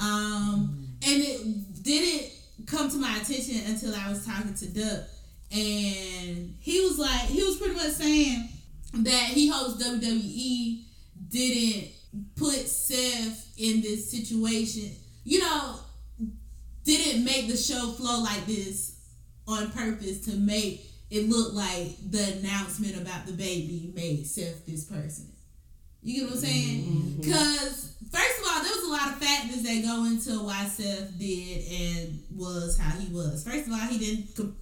[0.00, 2.32] Um, and it didn't
[2.66, 5.04] come to my attention until I was talking to Duck,
[5.52, 8.48] and he was like, he was pretty much saying
[8.92, 10.82] that he hopes WWE
[11.28, 11.90] didn't
[12.36, 14.90] put Seth in this situation.
[15.30, 15.76] You know,
[16.82, 18.96] didn't make the show flow like this
[19.46, 24.86] on purpose to make it look like the announcement about the baby made Seth this
[24.86, 25.28] person.
[26.02, 26.82] You get what I'm saying?
[26.82, 27.20] Mm-hmm.
[27.20, 31.16] Because first of all, there was a lot of factors that go into why Seth
[31.16, 33.44] did and was how he was.
[33.44, 34.56] First of all, he didn't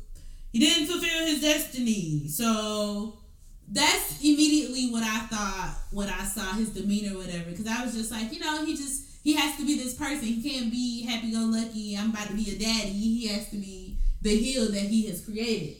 [0.53, 3.21] he didn't fulfill his destiny, so
[3.69, 7.49] that's immediately what I thought when I saw his demeanor, or whatever.
[7.49, 10.23] Because I was just like, you know, he just he has to be this person.
[10.23, 11.95] He can't be happy go lucky.
[11.99, 12.89] I'm about to be a daddy.
[12.89, 15.77] He has to be the heel that he has created.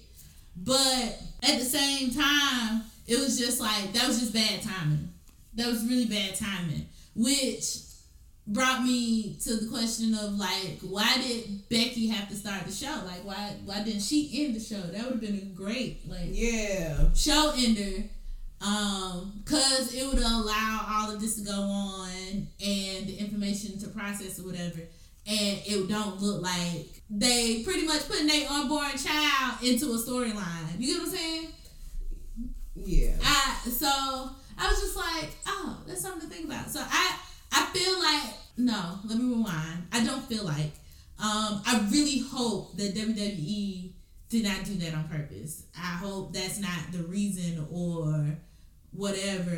[0.55, 5.15] But at the same time, it was just like that was just bad timing.
[5.55, 7.79] That was really bad timing, which
[8.47, 13.01] brought me to the question of like, why did Becky have to start the show?
[13.07, 14.83] Like, why why didn't she end the show?
[14.83, 18.11] That would have been a great like yeah, show ender
[18.61, 22.09] um because it would allow all of this to go on
[22.65, 24.81] and the information to process or whatever
[25.27, 30.79] and it don't look like they pretty much putting their unborn child into a storyline
[30.79, 31.49] you get what i'm saying
[32.85, 33.13] yeah.
[33.23, 36.71] I so I was just like, oh, that's something to think about.
[36.71, 37.17] So I
[37.53, 39.87] I feel like no, let me rewind.
[39.93, 40.73] I don't feel like.
[41.21, 43.91] Um, I really hope that WWE
[44.29, 45.65] did not do that on purpose.
[45.77, 48.37] I hope that's not the reason or
[48.99, 49.53] whatever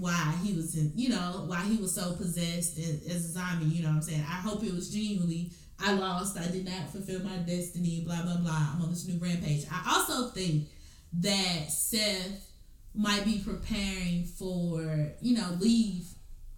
[0.00, 3.66] why he was in, you know, why he was so possessed as, as a zombie.
[3.66, 4.24] You know what I'm saying?
[4.28, 5.52] I hope it was genuinely.
[5.78, 6.36] I lost.
[6.36, 8.02] I did not fulfill my destiny.
[8.04, 8.72] Blah blah blah.
[8.74, 9.64] I'm on this new rampage.
[9.70, 10.68] I also think
[11.20, 12.50] that Seth
[12.92, 14.82] might be preparing for
[15.22, 16.08] you know leave.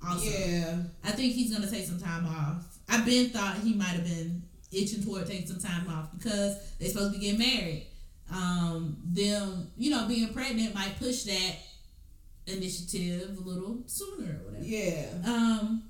[0.05, 0.79] Also, Yeah.
[1.05, 2.65] I think he's gonna take some time off.
[2.89, 4.43] I've been thought he might have been
[4.73, 7.87] itching toward taking some time off because they're supposed to be getting married.
[8.33, 11.57] Um, them, you know, being pregnant might push that
[12.47, 14.65] initiative a little sooner or whatever.
[14.65, 15.07] Yeah.
[15.25, 15.85] Um,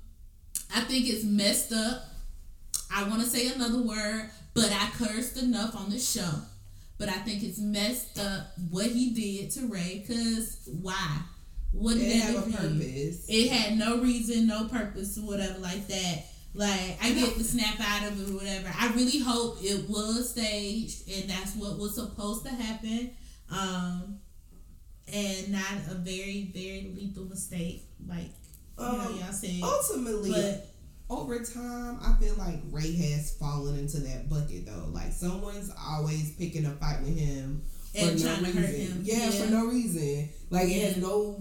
[0.75, 2.03] I think it's messed up.
[2.93, 6.31] I want to say another word, but I cursed enough on the show.
[6.99, 10.03] But I think it's messed up what he did to Rey.
[10.07, 11.21] Cause why?
[11.71, 13.25] What did It that have a purpose.
[13.27, 16.25] It had no reason, no purpose, or whatever like that.
[16.53, 18.71] Like I get the snap out of it or whatever.
[18.77, 23.11] I really hope it was staged and that's what was supposed to happen.
[23.51, 24.19] Um,
[25.11, 28.29] and not a very, very lethal mistake, like
[28.79, 29.59] you know Um, y'all said.
[29.61, 30.69] Ultimately, But
[31.09, 34.89] over time, I feel like Rey has fallen into that bucket though.
[34.91, 37.61] Like someone's always picking a fight with him
[37.93, 38.63] for And no trying to reason.
[38.63, 39.01] hurt him.
[39.03, 39.31] Yeah, Yeah.
[39.45, 40.29] for no reason.
[40.49, 41.03] Like it has Yeah.
[41.03, 41.39] no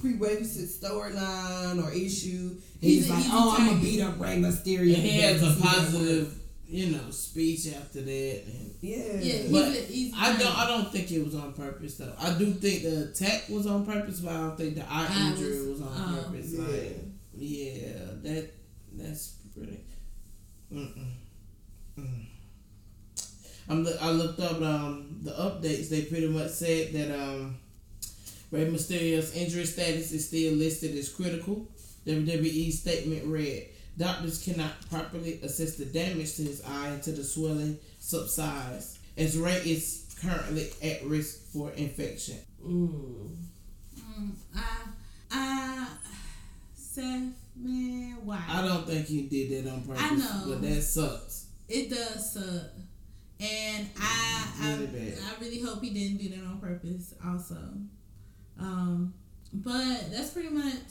[0.00, 2.56] prerequisite storyline or issue.
[2.80, 4.94] He's He's, like, oh, I'm gonna beat up Rey Mysterio.
[4.94, 6.38] He has a See that positive,
[6.68, 8.42] you know, speech after that.
[8.46, 8.76] And work.
[8.82, 8.96] Yeah.
[8.96, 10.58] yeah, he's, But a, he's I don't.
[10.58, 12.12] I don't think it was on purpose though.
[12.20, 15.30] I do think the attack was on purpose, but I don't think the eye I
[15.30, 16.22] injury was- was, on oh.
[16.22, 16.52] purpose.
[16.52, 16.62] Yeah.
[16.66, 16.96] Like,
[17.34, 17.92] yeah,
[18.22, 18.50] that
[18.92, 19.80] that's pretty.
[20.72, 21.12] Mm-mm.
[21.98, 22.24] Mm.
[23.70, 23.86] I'm.
[24.00, 25.88] I looked up um the updates.
[25.88, 27.56] They pretty much said that um
[28.50, 31.66] Rey Mysterio's injury status is still listed as critical.
[32.06, 33.68] WWE statement read.
[33.98, 39.00] Doctors cannot properly assess the damage to his eye until the swelling subsides.
[39.16, 42.36] As Rey is currently at risk for infection.
[42.64, 43.34] Mm.
[43.98, 44.76] Mm, I,
[45.32, 45.88] I,
[46.76, 48.40] Seth, man, why?
[48.48, 50.02] I don't think he did that on purpose.
[50.02, 50.44] I know.
[50.46, 51.46] but that sucks.
[51.68, 52.70] It does suck.
[53.40, 55.16] And I, Really I.
[55.16, 57.14] I really hope he didn't do that on purpose.
[57.24, 57.56] Also,
[58.60, 59.14] um,
[59.52, 60.82] but that's pretty much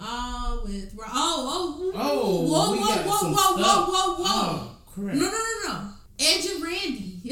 [0.00, 0.94] all with.
[0.98, 3.88] Oh, oh, Oh, whoa, we whoa, got whoa, some whoa, stuff.
[3.88, 4.24] whoa, whoa, whoa.
[4.26, 5.14] Oh, crap.
[5.14, 5.88] No, no, no, no.
[6.18, 7.20] Edge and Randy.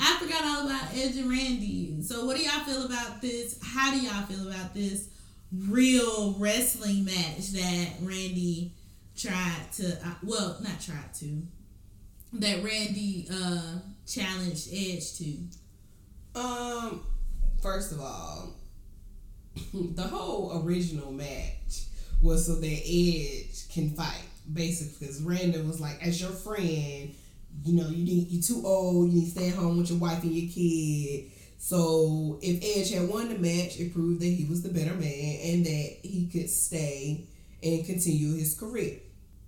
[0.00, 2.02] I forgot all about Edge and Randy.
[2.02, 3.58] So, what do y'all feel about this?
[3.62, 5.08] How do y'all feel about this
[5.52, 8.72] real wrestling match that Randy
[9.16, 9.92] tried to?
[10.04, 11.42] Uh, well, not tried to.
[12.34, 16.38] That Randy uh, challenged Edge to.
[16.38, 17.02] Um,
[17.62, 18.54] first of all,
[19.94, 21.84] the whole original match
[22.20, 24.22] was so that Edge can fight,
[24.52, 27.14] basically, because Randy was like, as your friend,
[27.64, 29.98] you know, you need you too old, you need to stay at home with your
[29.98, 31.30] wife and your kid.
[31.58, 35.38] So if Edge had won the match, it proved that he was the better man
[35.42, 37.26] and that he could stay
[37.62, 38.98] and continue his career.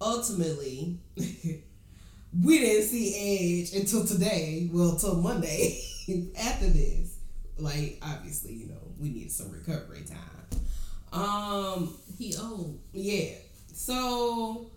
[0.01, 4.69] Ultimately, we didn't see Edge until today.
[4.73, 5.81] Well, till Monday
[6.41, 7.17] after this.
[7.59, 10.61] Like, obviously, you know, we needed some recovery time.
[11.13, 12.81] Um, He old.
[12.93, 13.31] yeah.
[13.73, 14.71] So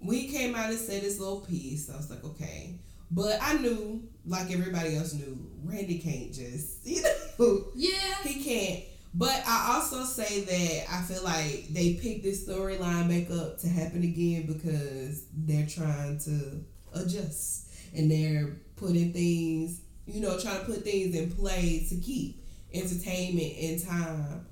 [0.00, 1.90] we came out and said this little piece.
[1.90, 2.78] I was like, okay.
[3.10, 7.90] But I knew, like everybody else knew, Randy can't just, you know, Yeah.
[8.24, 8.84] he can't.
[9.14, 13.68] But I also say that I feel like they picked this storyline back up to
[13.68, 16.64] happen again because they're trying to
[16.94, 22.41] adjust and they're putting things, you know, trying to put things in play to keep
[22.74, 24.46] entertainment and time.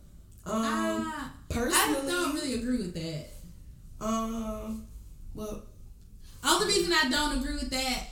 [0.46, 3.26] Um, I, I personally, don't really agree with that.
[4.00, 4.86] um,
[5.34, 5.62] well,
[6.42, 8.02] the Only reason I don't agree with that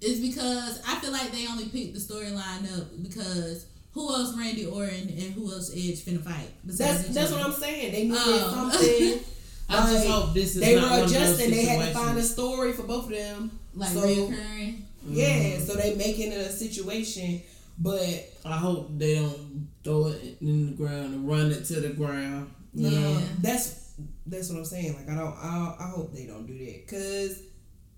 [0.00, 4.66] is because I feel like they only picked the storyline up because who else Randy
[4.66, 6.50] Orton and who else Edge finna fight?
[6.64, 7.92] besides that's that's what I'm saying.
[7.92, 8.70] They needed Oh.
[8.70, 9.20] something.
[9.70, 11.50] I just hope this is they not were one of those adjusting.
[11.50, 13.50] They had to find a story for both of them.
[13.74, 14.82] like so- reoccurring.
[15.10, 17.40] Yeah, so they making it a situation,
[17.78, 21.90] but I hope they don't throw it in the ground and run it to the
[21.90, 22.50] ground.
[22.74, 23.00] You Yeah.
[23.00, 23.22] know?
[23.40, 23.92] that's
[24.26, 24.94] that's what I'm saying.
[24.94, 27.42] Like I don't, I, I hope they don't do that because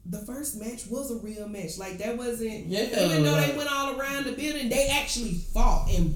[0.06, 1.78] the first match was a real match.
[1.78, 2.66] Like that wasn't.
[2.66, 6.14] Yeah, Even though they went all around the building, they actually fought and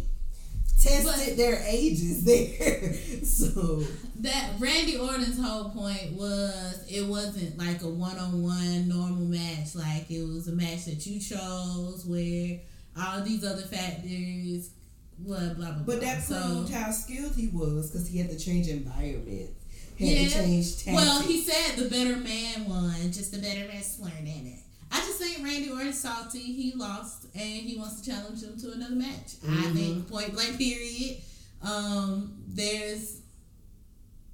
[0.80, 2.94] tested But- their ages there.
[3.24, 3.82] so
[4.20, 9.74] That Randy Orton's whole point was it wasn't like a one on one normal match.
[9.74, 12.58] Like it was a match that you chose where
[13.00, 14.70] all these other factors,
[15.18, 15.82] blah blah blah.
[15.84, 19.50] But that so proved how skilled he was because he had to change environment.
[19.96, 20.18] He Yeah.
[20.22, 20.94] had to change tactics.
[20.96, 24.58] Well, he said the better man won, just the better wrestler in it.
[24.90, 26.38] I just think Randy Orton's salty.
[26.40, 29.34] He lost, and he wants to challenge him to another match.
[29.42, 29.76] I Mm-hmm.
[29.76, 30.56] think point blank.
[30.58, 31.18] Period.
[31.62, 33.18] Um, there's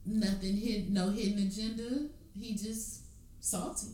[0.07, 2.07] nothing hidden, no hidden agenda.
[2.39, 3.01] He just
[3.41, 3.89] salty.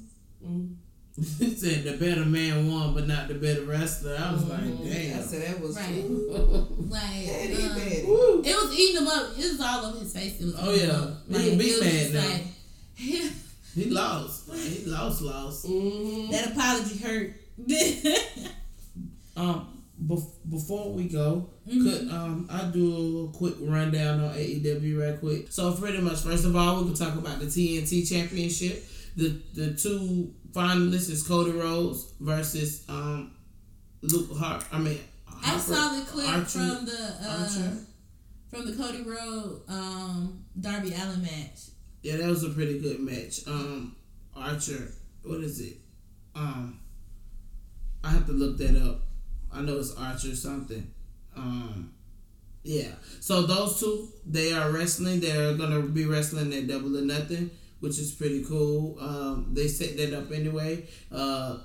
[0.44, 0.74] Mm.
[1.16, 4.16] He said the better man won, but not the better wrestler.
[4.18, 5.18] I was like, damn.
[5.18, 6.04] I said that was Right.
[6.06, 6.68] cool.
[6.88, 9.30] Like Petty, um, it was eating him up.
[9.36, 10.40] It was all over his face.
[10.40, 10.92] It was Oh, yeah.
[10.92, 11.26] up.
[11.28, 12.28] He Like, can be mad now.
[12.28, 12.44] like
[13.74, 14.48] He lost.
[14.48, 15.66] Like, he lost, lost.
[15.66, 16.30] Mhm.
[16.30, 17.34] that apology hurt.
[19.36, 21.82] Um, bef- before we go, Mhm.
[21.82, 25.52] could um I do a quick rundown on AEW right quick.
[25.52, 28.86] So pretty much, first of all, we can talk about the TNT Championship.
[29.16, 33.32] The the two finalists is Cody Rhodes versus um
[34.02, 34.64] Luke Hart.
[34.72, 34.98] I mean,
[35.44, 37.70] I saw the clip Archer- from the uh,
[38.50, 41.60] from the Cody Rhodes um, Darby Allin match.
[42.02, 43.40] Yeah, that was a pretty good match.
[43.46, 43.96] Um,
[44.34, 45.78] Archer, what is it?
[46.34, 46.78] Um,
[48.04, 49.00] I have to look that up.
[49.52, 50.92] I know it's Archer something.
[51.34, 51.92] Um,
[52.62, 52.90] yeah.
[53.20, 55.20] So those two, they are wrestling.
[55.20, 57.50] They're gonna be wrestling at Double or Nothing,
[57.86, 58.98] which is pretty cool.
[58.98, 60.88] Um, they set that up anyway.
[61.12, 61.58] Uh,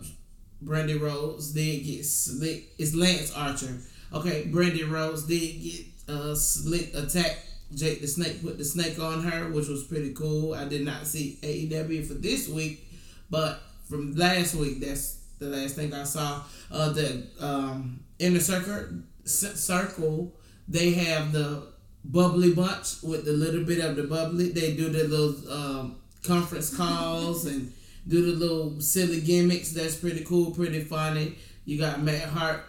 [0.63, 2.73] Brandi Rhodes did get slick.
[2.77, 3.79] It's Lance Archer.
[4.13, 7.39] Okay, Brandi Rhodes did get uh slick attack.
[7.73, 10.53] Jake the Snake put the snake on her, which was pretty cool.
[10.53, 12.87] I did not see AEW for this week,
[13.31, 16.43] but from last week, that's the last thing I saw.
[16.69, 20.35] Uh, the um, inner circle, circle,
[20.67, 21.63] they have the
[22.03, 24.49] bubbly bunch with the little bit of the bubbly.
[24.51, 27.71] They do the little um, conference calls and
[28.07, 29.71] do the little silly gimmicks.
[29.71, 31.35] That's pretty cool, pretty funny.
[31.65, 32.63] You got Matt Hart,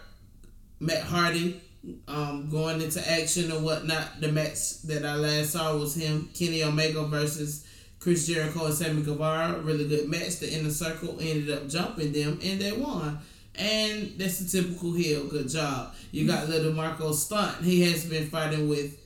[0.79, 1.61] Matt Hardy,
[2.07, 4.21] um, going into action or whatnot.
[4.21, 7.65] The match that I last saw was him, Kenny Omega versus
[7.99, 9.59] Chris Jericho and Sammy Guevara.
[9.59, 10.39] Really good match.
[10.39, 13.19] The inner circle ended up jumping them and they won.
[13.55, 15.27] and that's a typical heel.
[15.27, 15.93] Good job.
[16.11, 17.63] You got little Marko Stunt.
[17.63, 18.97] He has been fighting with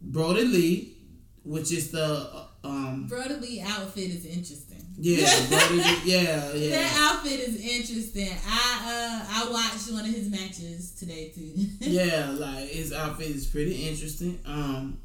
[0.00, 0.96] Brodie Lee,
[1.44, 4.84] which is the um Brodie Lee outfit is interesting.
[4.98, 6.70] yeah Brodie yeah yeah.
[6.70, 8.30] That outfit is interesting.
[8.46, 11.52] I uh I watched one of his matches today too.
[11.80, 14.40] yeah, like his outfit is pretty interesting.
[14.44, 14.98] Um,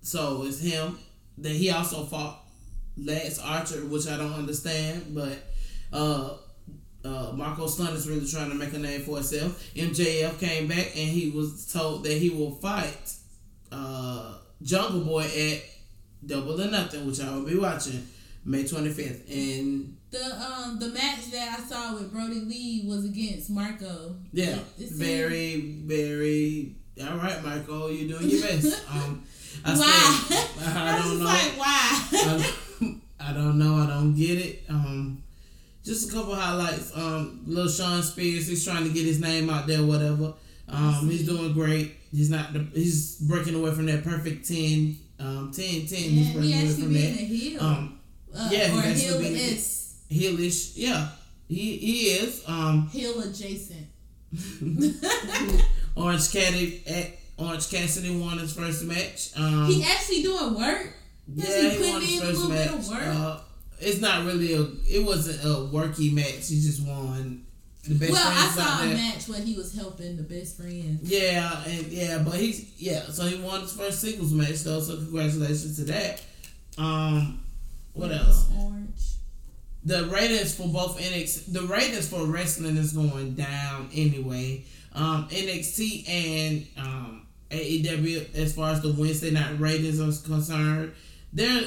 [0.00, 0.98] so it's him.
[1.36, 2.40] Then he also fought
[2.96, 5.38] Lance Archer, which I don't understand, but
[5.92, 6.36] uh,
[7.04, 9.62] uh, Marko Stunt is really trying to make a name for himself.
[9.74, 13.14] MJF came back and he was told that he will fight
[13.72, 15.62] uh, Jungle Boy at
[16.26, 18.06] Double or Nothing, which I will be watching
[18.44, 23.04] May twenty fifth, and the um the match that I saw with Brodie Lee was
[23.04, 24.16] against Marko.
[24.32, 26.76] Yeah, It- very, very.
[27.02, 28.84] All right, Marko, you're doing your best.
[28.90, 29.24] Um,
[29.64, 30.24] I Why?
[30.28, 31.24] Said, I, I don't know.
[31.24, 32.08] like, why?
[32.12, 33.76] I, I don't know.
[33.76, 34.62] I don't get it.
[34.68, 35.22] Um,
[35.84, 36.94] just a couple highlights.
[36.96, 39.82] Um, little Shawn Spears, he's trying to get his name out there.
[39.82, 40.34] Whatever.
[40.68, 41.94] Um, he's doing great.
[42.12, 42.52] He's not.
[42.52, 45.86] The, he's breaking away from that perfect 10, um, 10, 10.
[45.86, 47.24] he's Yeah, breaking he actually from being a that.
[47.24, 47.60] heel.
[47.62, 47.98] Um,
[48.36, 50.72] uh, yeah, he's or actually heel being is heelish.
[50.76, 51.08] Yeah,
[51.48, 52.42] he he is.
[52.46, 53.86] Um, heel adjacent.
[55.96, 59.30] Orange Cassidy at Orange Cassidy won his first match.
[59.36, 60.92] Um, he actually doing work.
[61.32, 63.00] Yeah, he he won his first match.
[63.00, 63.40] Uh,
[63.80, 64.62] it's not really a.
[64.88, 66.48] It wasn't a worky match.
[66.48, 67.43] He just won
[67.88, 70.98] the best well, I friends saw a match where he was helping the best friend.
[71.02, 73.02] Yeah, and yeah, but he's yeah.
[73.02, 74.80] So he won his first singles match though.
[74.80, 76.22] So congratulations to that.
[76.78, 77.40] Um,
[77.92, 78.48] what else?
[78.58, 79.00] Orange.
[79.84, 84.64] the ratings for both NXT, the ratings for wrestling is going down anyway.
[84.92, 90.92] Um, NXT and um, AEW, as far as the Wednesday night ratings are concerned,
[91.32, 91.64] they're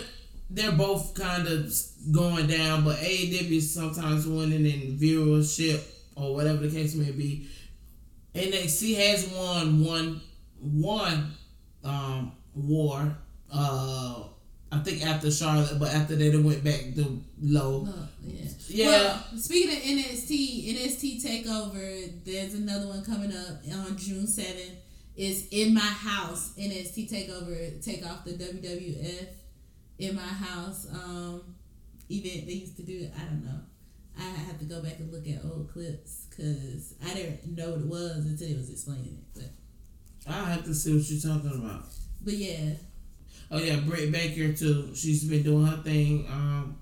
[0.49, 1.73] they're both kind of
[2.11, 2.84] going down.
[2.84, 5.81] But AEW is sometimes winning in viewership
[6.18, 7.48] or whatever the case may be.
[8.35, 10.22] NXT has won one
[10.60, 11.31] one
[11.84, 13.15] um, war.
[13.52, 14.23] Uh,
[14.72, 17.80] I think after Charlotte, but after that it went back to low.
[17.80, 18.49] Look, yeah.
[18.68, 18.85] Yeah.
[18.85, 24.76] Well, speaking of NXT, NXT Takeover, there's another one coming up on June seventh.
[25.15, 26.53] It's in my house.
[26.57, 29.27] NXT Takeover take off the WWF
[29.99, 31.41] in my house um,
[32.10, 33.10] event they used to do.
[33.15, 33.60] I don't know.
[34.18, 37.80] I have to go back and look at old clips because I didn't know what
[37.81, 39.41] it was until it was explaining it.
[40.26, 41.84] But I have to see what you're talking about.
[42.23, 42.72] but yeah,
[43.49, 44.94] Oh yeah, Britt Baker too.
[44.94, 46.26] She's been doing her thing.
[46.30, 46.77] Um,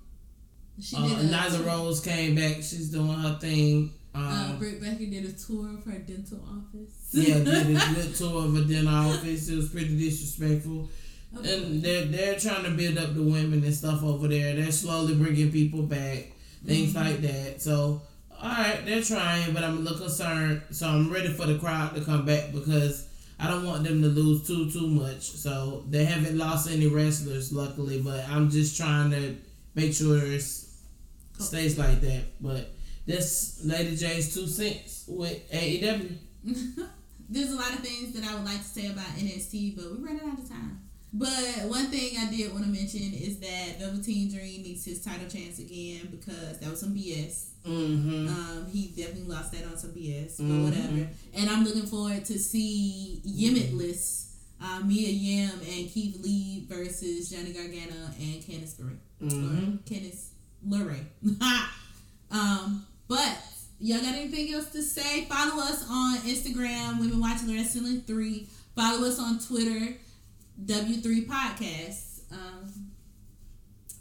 [0.82, 1.32] she uh, did.
[1.32, 2.56] A, Rose came back.
[2.58, 3.94] She's doing her thing.
[4.16, 7.10] Uh, Um, Britt Baker did a tour of her dental office.
[7.12, 7.48] yeah, did
[7.78, 9.48] a good tour of a dental office.
[9.50, 10.90] It was pretty disrespectful.
[11.38, 11.54] Okay.
[11.64, 14.56] And they're they're trying to build up the women and stuff over there.
[14.56, 16.32] They're slowly bringing people back,
[16.66, 17.08] things mm-hmm.
[17.08, 17.62] like that.
[17.62, 18.02] So,
[18.32, 20.62] all right, they're trying, but I'm a little concerned.
[20.72, 23.08] So I'm ready for the crowd to come back because
[23.40, 25.22] I don't want them to lose too too much.
[25.22, 29.36] So they haven't lost any wrestlers, luckily, but I'm just trying to
[29.74, 30.44] make sure it
[31.40, 31.44] oh.
[31.44, 32.24] stays like that.
[32.42, 32.72] But
[33.06, 36.18] that's Lady J's two cents with AEW.
[37.30, 40.06] There's a lot of things that I would like to say about NXT, but we're
[40.06, 40.85] running out of time.
[41.18, 45.30] But one thing I did want to mention is that Velveteen Dream needs his title
[45.30, 47.52] chance again because that was some BS.
[47.66, 48.28] Mm-hmm.
[48.28, 50.64] Um, he definitely lost that on some BS, but Mhm.
[50.66, 51.10] whatever.
[51.34, 54.26] And I'm looking forward to see Yimitless,
[54.62, 59.00] uh, Mia Yim, and Keith Lee versus Johnny Gargano and Candice LeRae.
[59.22, 59.80] Mhm.
[59.86, 60.26] Candice
[60.68, 61.06] LeRae.
[62.32, 63.38] um, but
[63.80, 65.26] y'all got anything else to say?
[65.26, 68.48] Follow us on Instagram, Women Watching Wrestling 3.
[68.76, 69.96] Follow us on Twitter,
[70.64, 72.32] W3 Podcasts.
[72.32, 72.92] Um,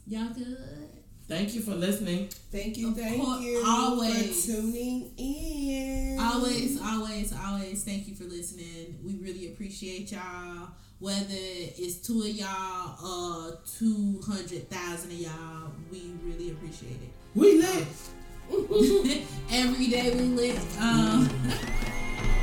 [0.07, 0.89] y'all good?
[1.27, 2.29] Thank you for listening.
[2.53, 4.45] Thank you, Of thank course, you always.
[4.45, 6.19] for tuning in.
[6.21, 8.99] Always, always, always thank you for listening.
[9.03, 10.69] We really appreciate y'all.
[10.99, 17.11] Whether it's two of y'all or 200,000 of y'all, we really appreciate it.
[17.35, 18.09] We live.
[19.51, 20.59] Every day we lit.
[20.79, 21.29] Um,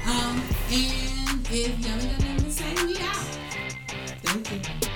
[0.07, 3.40] um, and if y'all ain't got nothing to say, we out.
[4.31, 4.90] Thank you.